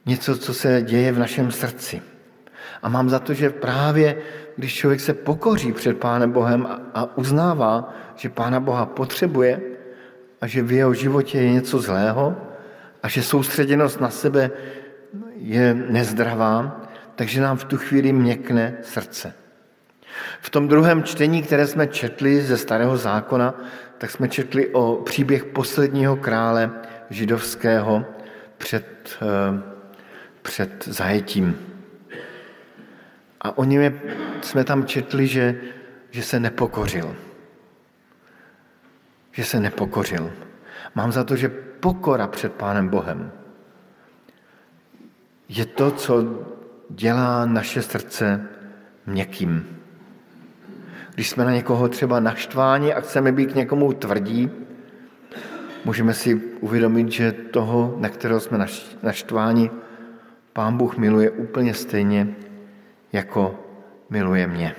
Něco, 0.07 0.39
co 0.39 0.55
se 0.55 0.83
děje 0.83 1.13
v 1.13 1.19
našem 1.19 1.53
srdci. 1.53 2.03
A 2.83 2.89
mám 2.89 3.11
za 3.11 3.19
to, 3.19 3.35
že 3.35 3.51
právě 3.51 4.17
když 4.57 4.75
člověk 4.75 5.01
se 5.01 5.15
pokoří 5.15 5.73
před 5.73 5.99
Pánem 5.99 6.33
Bohem 6.33 6.67
a 6.95 7.17
uznává, 7.17 7.95
že 8.17 8.29
Pána 8.29 8.61
Boha 8.61 8.87
potřebuje 8.87 9.61
a 10.41 10.47
že 10.47 10.63
v 10.63 10.73
jeho 10.73 10.95
životě 10.95 11.39
je 11.39 11.53
něco 11.53 11.79
zlého 11.79 12.37
a 13.03 13.09
že 13.09 13.23
soustředěnost 13.23 14.01
na 14.01 14.11
sebe 14.11 14.51
je 15.37 15.75
nezdravá, 15.75 16.81
takže 17.15 17.41
nám 17.41 17.57
v 17.57 17.65
tu 17.65 17.77
chvíli 17.77 18.13
měkne 18.13 18.77
srdce. 18.83 19.35
V 20.41 20.51
tom 20.51 20.69
druhém 20.69 21.03
čtení, 21.03 21.43
které 21.43 21.67
jsme 21.67 21.87
četli 21.87 22.41
ze 22.43 22.57
Starého 22.57 22.97
zákona, 22.97 23.55
tak 24.01 24.11
jsme 24.11 24.29
četli 24.29 24.69
o 24.69 24.97
příběh 24.97 25.45
posledního 25.45 26.17
krále 26.17 26.71
židovského 27.11 28.05
před, 28.59 29.19
eh, 29.23 29.63
před 30.43 30.85
zajetím. 30.89 31.59
A 33.41 33.59
o 33.59 33.65
něm 33.65 34.01
jsme 34.41 34.65
tam 34.65 34.87
četli, 34.87 35.27
že, 35.27 35.61
že 36.11 36.23
se 36.23 36.41
nepokořil. 36.41 37.17
Že 39.33 39.45
se 39.45 39.61
nepokořil. 39.61 40.33
Mám 40.95 41.13
za 41.13 41.25
to, 41.25 41.37
že 41.37 41.49
pokora 41.81 42.27
před 42.27 42.53
Pánem 42.53 42.89
Bohem 42.89 43.33
je 45.49 45.67
to, 45.67 45.91
co 45.91 46.25
dělá 46.91 47.47
naše 47.47 47.83
srdce 47.83 48.49
měkkým. 49.07 49.80
Když 51.15 51.31
jsme 51.31 51.45
na 51.45 51.51
někoho 51.51 51.89
třeba 51.89 52.21
naštváni 52.21 52.95
a 52.95 53.01
chceme 53.01 53.33
být 53.33 53.53
k 53.53 53.55
někomu 53.55 53.93
tvrdí, 53.93 54.51
můžeme 55.85 56.15
si 56.15 56.35
uvědomit, 56.35 57.13
že 57.13 57.33
toho, 57.33 57.95
na 57.99 58.09
kterého 58.09 58.41
jsme 58.41 58.67
naštváni, 59.03 59.71
Pán 60.53 60.77
Bůh 60.77 60.97
miluje 60.97 61.31
úplně 61.31 61.75
stejně, 61.75 62.35
jako 63.13 63.65
miluje 64.11 64.47
mě. 64.47 64.75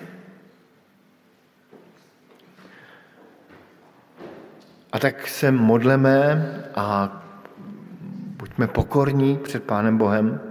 A 4.92 5.00
tak 5.00 5.28
se 5.28 5.52
modleme 5.52 6.46
a 6.76 7.18
buďme 8.38 8.68
pokorní 8.68 9.38
před 9.38 9.64
Pánem 9.64 9.98
Bohem, 9.98 10.42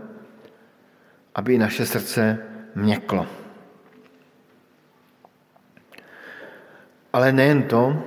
aby 1.34 1.58
naše 1.58 1.86
srdce 1.86 2.38
měklo. 2.74 3.39
Ale 7.12 7.32
nejen 7.32 7.62
to, 7.62 8.04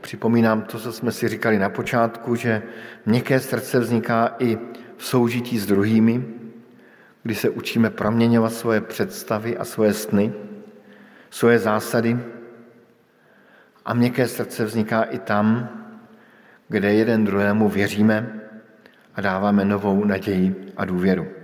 připomínám 0.00 0.62
to, 0.62 0.78
co 0.78 0.92
jsme 0.92 1.12
si 1.12 1.28
říkali 1.28 1.58
na 1.58 1.68
počátku, 1.68 2.34
že 2.34 2.62
měkké 3.06 3.40
srdce 3.40 3.80
vzniká 3.80 4.34
i 4.38 4.58
v 4.96 5.04
soužití 5.04 5.58
s 5.58 5.66
druhými, 5.66 6.24
kdy 7.22 7.34
se 7.34 7.50
učíme 7.50 7.90
proměňovat 7.90 8.52
svoje 8.52 8.80
představy 8.80 9.58
a 9.58 9.64
svoje 9.64 9.94
sny, 9.94 10.32
svoje 11.30 11.58
zásady. 11.58 12.18
A 13.84 13.94
měkké 13.94 14.28
srdce 14.28 14.64
vzniká 14.64 15.02
i 15.02 15.18
tam, 15.18 15.68
kde 16.68 16.94
jeden 16.94 17.24
druhému 17.24 17.68
věříme 17.68 18.40
a 19.14 19.20
dáváme 19.20 19.64
novou 19.64 20.04
naději 20.04 20.72
a 20.76 20.84
důvěru. 20.84 21.35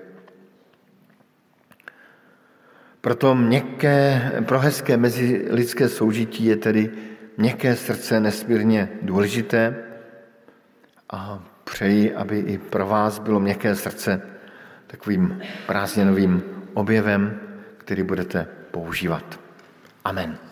Proto 3.02 3.34
měkké, 3.34 4.32
pro 4.46 4.58
hezké 4.58 4.96
mezilidské 4.96 5.88
soužití 5.88 6.44
je 6.44 6.56
tedy 6.56 6.90
měkké 7.36 7.76
srdce 7.76 8.20
nesmírně 8.20 8.88
důležité 9.02 9.76
a 11.10 11.42
přeji, 11.64 12.14
aby 12.14 12.38
i 12.38 12.58
pro 12.58 12.86
vás 12.86 13.18
bylo 13.18 13.40
měkké 13.40 13.74
srdce 13.74 14.22
takovým 14.86 15.40
prázdninovým 15.66 16.42
objevem, 16.74 17.40
který 17.78 18.02
budete 18.02 18.46
používat. 18.70 19.40
Amen. 20.04 20.51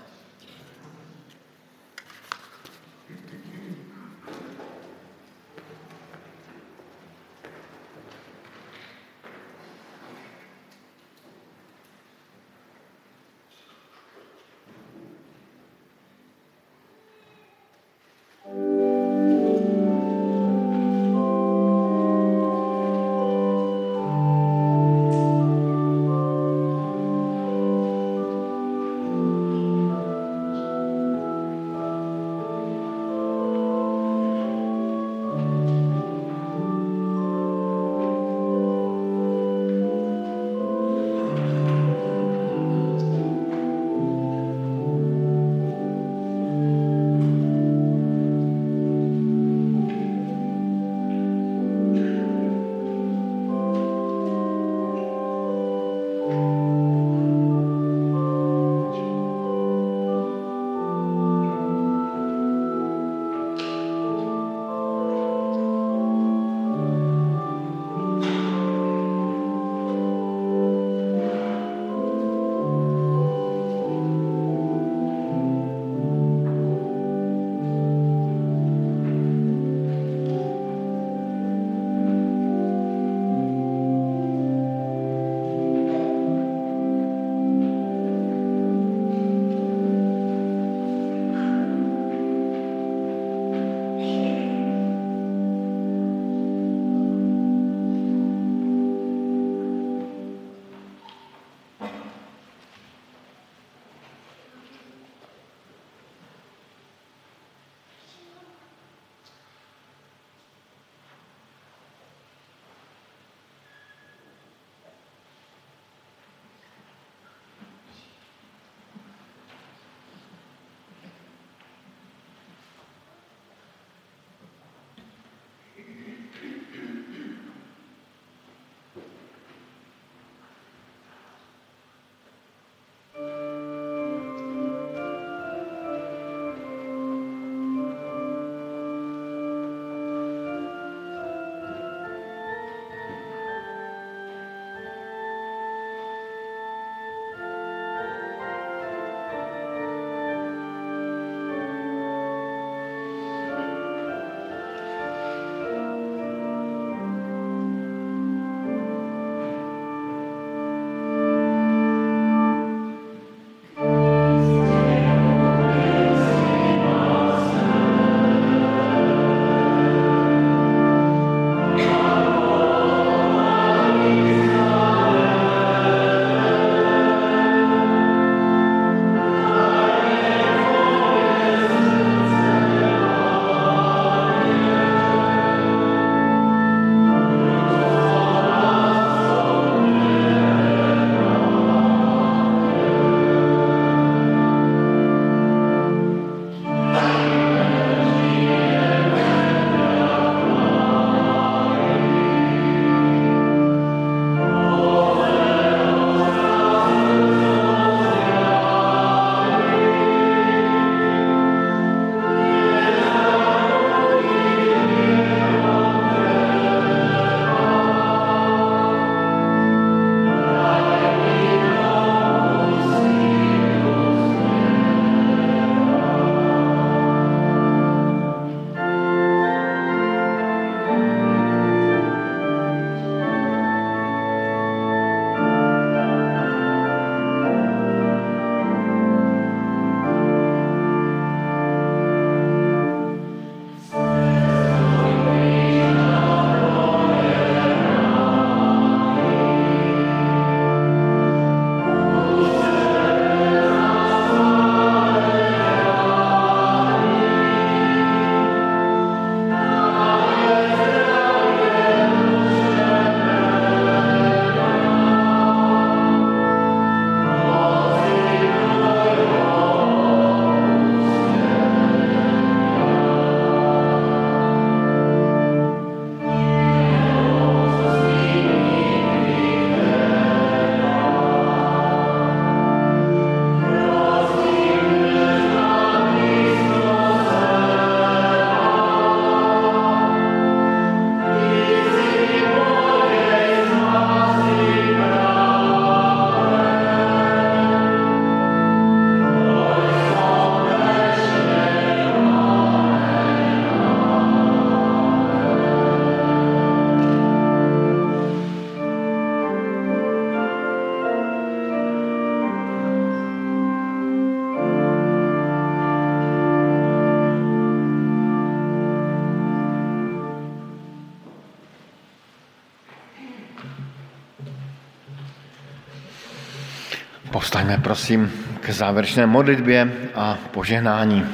Povstaňme 327.30 327.78
prosím 327.78 328.32
k 328.60 328.70
závěrečné 328.70 329.26
modlitbě 329.26 329.92
a 330.14 330.38
požehnání. 330.50 331.26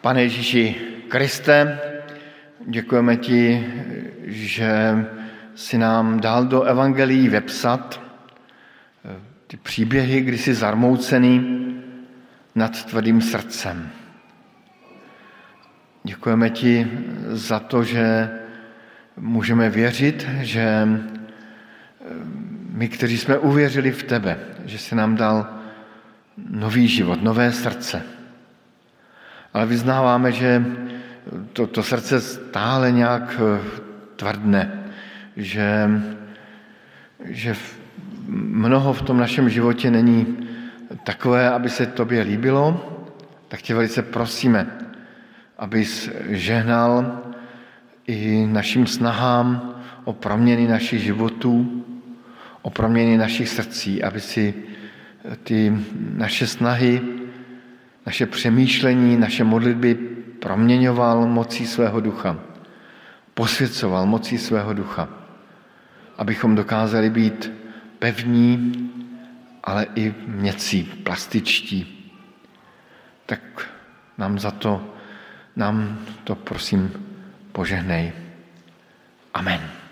Pane 0.00 0.22
Ježíši 0.22 0.74
Kriste, 1.08 1.78
děkujeme 2.66 3.16
ti, 3.16 3.66
že 4.24 4.96
si 5.54 5.78
nám 5.78 6.20
dal 6.20 6.44
do 6.44 6.62
evangelií 6.62 7.28
vepsat 7.28 8.00
eh, 9.04 9.20
ty 9.46 9.56
příběhy, 9.56 10.20
kdy 10.20 10.38
jsi 10.38 10.54
zarmoucený 10.54 11.66
nad 12.54 12.84
tvrdým 12.84 13.20
srdcem. 13.20 13.90
Děkujeme 16.04 16.50
ti 16.50 16.90
za 17.28 17.60
to, 17.60 17.84
že 17.84 18.30
můžeme 19.16 19.70
věřit, 19.70 20.28
že 20.40 20.88
my, 22.76 22.88
kteří 22.88 23.18
jsme 23.18 23.38
uvěřili 23.38 23.90
v 23.92 24.02
tebe, 24.02 24.38
že 24.64 24.78
jsi 24.78 24.94
nám 24.94 25.16
dal 25.16 25.46
nový 26.50 26.88
život, 26.88 27.22
nové 27.22 27.52
srdce. 27.52 28.02
Ale 29.54 29.66
vyznáváme, 29.66 30.32
že 30.32 30.64
to, 31.52 31.66
to 31.66 31.82
srdce 31.82 32.20
stále 32.20 32.92
nějak 32.92 33.40
eh, 33.40 33.60
tvrdne, 34.16 34.92
že, 35.36 35.90
že 37.24 37.56
mnoho 38.28 38.92
v 38.92 39.02
tom 39.02 39.18
našem 39.18 39.48
životě 39.48 39.90
není 39.90 40.36
takové, 41.04 41.50
aby 41.50 41.70
se 41.70 41.86
tobě 41.86 42.22
líbilo, 42.22 42.92
tak 43.48 43.62
tě 43.62 43.74
velice 43.74 44.02
prosíme, 44.02 44.66
abys 45.58 46.10
žehnal 46.28 47.20
i 48.06 48.46
našim 48.46 48.86
snahám 48.86 49.74
o 50.04 50.12
proměny 50.12 50.68
našich 50.68 51.02
životů, 51.02 51.85
o 52.66 52.70
proměny 52.70 53.16
našich 53.16 53.48
srdcí, 53.48 54.02
aby 54.02 54.20
si 54.20 54.54
ty 55.42 55.72
naše 56.14 56.46
snahy, 56.46 57.02
naše 58.06 58.26
přemýšlení, 58.26 59.16
naše 59.16 59.44
modlitby 59.44 59.94
proměňoval 60.42 61.26
mocí 61.26 61.66
svého 61.66 62.00
ducha, 62.00 62.36
posvěcoval 63.34 64.06
mocí 64.06 64.38
svého 64.38 64.74
ducha, 64.74 65.08
abychom 66.18 66.54
dokázali 66.54 67.10
být 67.10 67.52
pevní, 67.98 68.72
ale 69.64 69.86
i 69.94 70.14
měcí, 70.26 70.82
plastičtí. 70.82 72.10
Tak 73.26 73.68
nám 74.18 74.38
za 74.38 74.50
to, 74.50 74.94
nám 75.56 75.98
to 76.24 76.34
prosím 76.34 76.92
požehnej. 77.52 78.12
Amen. 79.34 79.85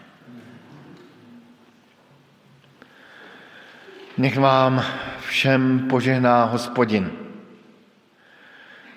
Nech 4.18 4.38
vám 4.38 4.84
všem 5.20 5.86
požehná 5.90 6.44
hospodin. 6.44 7.10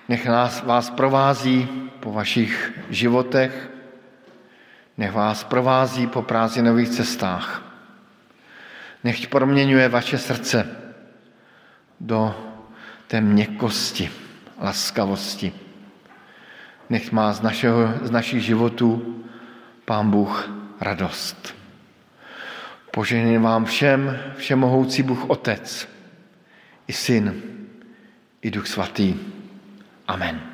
Nech 0.08 0.26
nás, 0.26 0.62
vás 0.62 0.90
provází 0.90 1.68
po 2.00 2.12
vašich 2.12 2.72
životech, 2.90 3.70
nech 4.98 5.12
vás 5.12 5.44
provází 5.44 6.06
po 6.06 6.22
prázdninových 6.22 6.88
cestách. 6.88 7.62
Nech 9.04 9.26
proměňuje 9.26 9.88
vaše 9.88 10.18
srdce 10.18 10.76
do 12.00 12.34
té 13.06 13.20
měkkosti, 13.20 14.10
laskavosti. 14.60 15.52
Nech 16.90 17.12
má 17.12 17.32
z, 17.32 17.42
našeho, 17.42 17.92
z 18.02 18.10
našich 18.10 18.42
životů 18.44 19.24
Pán 19.84 20.10
Bůh 20.10 20.50
radost. 20.80 21.57
Požehnej 22.98 23.38
vám 23.38 23.64
všem, 23.64 24.18
všemohoucí 24.36 25.02
Bůh 25.02 25.30
Otec, 25.30 25.88
i 26.86 26.92
Syn, 26.92 27.42
i 28.42 28.50
Duch 28.50 28.66
Svatý. 28.66 29.14
Amen. 30.06 30.47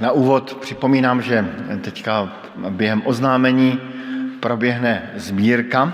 Na 0.00 0.12
úvod 0.12 0.54
připomínám, 0.60 1.22
že 1.22 1.46
teďka 1.80 2.32
během 2.70 3.02
oznámení 3.04 3.80
proběhne 4.40 5.10
sbírka, 5.16 5.92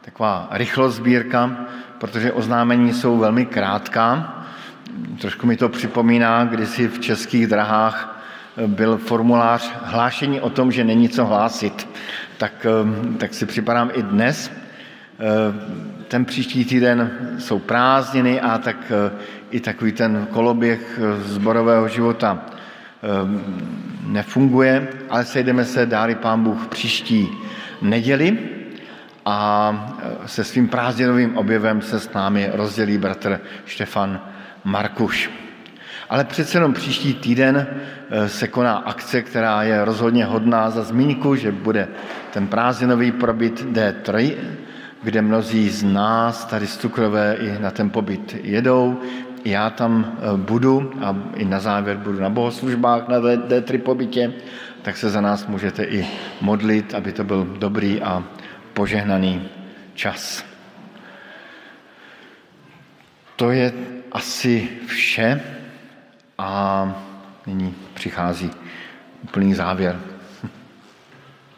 taková 0.00 0.48
rychlost 0.50 0.94
sbírka, 0.94 1.56
protože 1.98 2.32
oznámení 2.32 2.92
jsou 2.92 3.18
velmi 3.18 3.46
krátká. 3.46 4.32
Trošku 5.20 5.46
mi 5.46 5.56
to 5.56 5.68
připomíná, 5.68 6.44
kdysi 6.44 6.88
v 6.88 6.98
českých 6.98 7.46
drahách 7.46 8.22
byl 8.66 8.98
formulář 8.98 9.72
hlášení 9.84 10.40
o 10.40 10.50
tom, 10.50 10.72
že 10.72 10.84
není 10.84 11.08
co 11.08 11.24
hlásit. 11.24 11.88
Tak, 12.38 12.66
tak 13.18 13.34
si 13.34 13.46
připadám 13.46 13.90
i 13.94 14.02
dnes. 14.02 14.50
Ten 16.08 16.24
příští 16.24 16.64
týden 16.64 17.10
jsou 17.38 17.58
prázdniny 17.58 18.40
a 18.40 18.58
tak 18.58 18.92
i 19.50 19.60
takový 19.60 19.92
ten 19.92 20.26
koloběh 20.30 21.00
zborového 21.24 21.88
života 21.88 22.40
nefunguje, 24.06 24.88
ale 25.10 25.24
sejdeme 25.24 25.64
se, 25.64 25.86
dáry 25.86 26.14
pán 26.14 26.42
Bůh, 26.44 26.66
příští 26.66 27.28
neděli 27.82 28.38
a 29.24 29.72
e, 30.24 30.28
se 30.28 30.44
svým 30.44 30.68
prázdninovým 30.68 31.36
objevem 31.36 31.82
se 31.82 32.00
s 32.00 32.12
námi 32.12 32.50
rozdělí 32.52 32.98
bratr 32.98 33.40
Štefan 33.64 34.20
Markuš. 34.64 35.30
Ale 36.08 36.24
přece 36.24 36.58
jenom 36.58 36.72
příští 36.72 37.14
týden 37.14 37.66
e, 38.10 38.28
se 38.28 38.48
koná 38.48 38.76
akce, 38.76 39.22
která 39.22 39.62
je 39.62 39.84
rozhodně 39.84 40.24
hodná 40.24 40.70
za 40.70 40.82
zmínku, 40.82 41.36
že 41.36 41.52
bude 41.52 41.88
ten 42.32 42.46
prázdninový 42.46 43.12
probyt 43.12 43.66
D3, 43.72 44.34
kde 45.02 45.22
mnozí 45.22 45.70
z 45.70 45.84
nás 45.84 46.44
tady 46.44 46.66
z 46.66 46.76
Cukrové 46.76 47.36
i 47.40 47.62
na 47.62 47.70
ten 47.70 47.90
pobyt 47.90 48.36
jedou 48.42 49.00
já 49.50 49.70
tam 49.70 50.18
eh, 50.18 50.36
budu 50.36 50.92
a 51.04 51.16
i 51.34 51.44
na 51.44 51.60
závěr 51.60 51.96
budu 51.96 52.20
na 52.20 52.30
bohoslužbách 52.30 53.08
na 53.08 53.18
D3 53.20 53.78
pobytě, 53.78 54.32
tak 54.82 54.96
se 54.96 55.10
za 55.10 55.20
nás 55.20 55.46
můžete 55.46 55.84
i 55.84 56.06
modlit, 56.40 56.94
aby 56.94 57.12
to 57.12 57.24
byl 57.24 57.44
dobrý 57.44 58.02
a 58.02 58.24
požehnaný 58.74 59.48
čas. 59.94 60.44
To 63.36 63.50
je 63.50 63.72
asi 64.12 64.68
vše 64.86 65.40
a 66.38 66.92
nyní 67.46 67.74
přichází 67.94 68.50
úplný 69.22 69.54
závěr. 69.54 70.15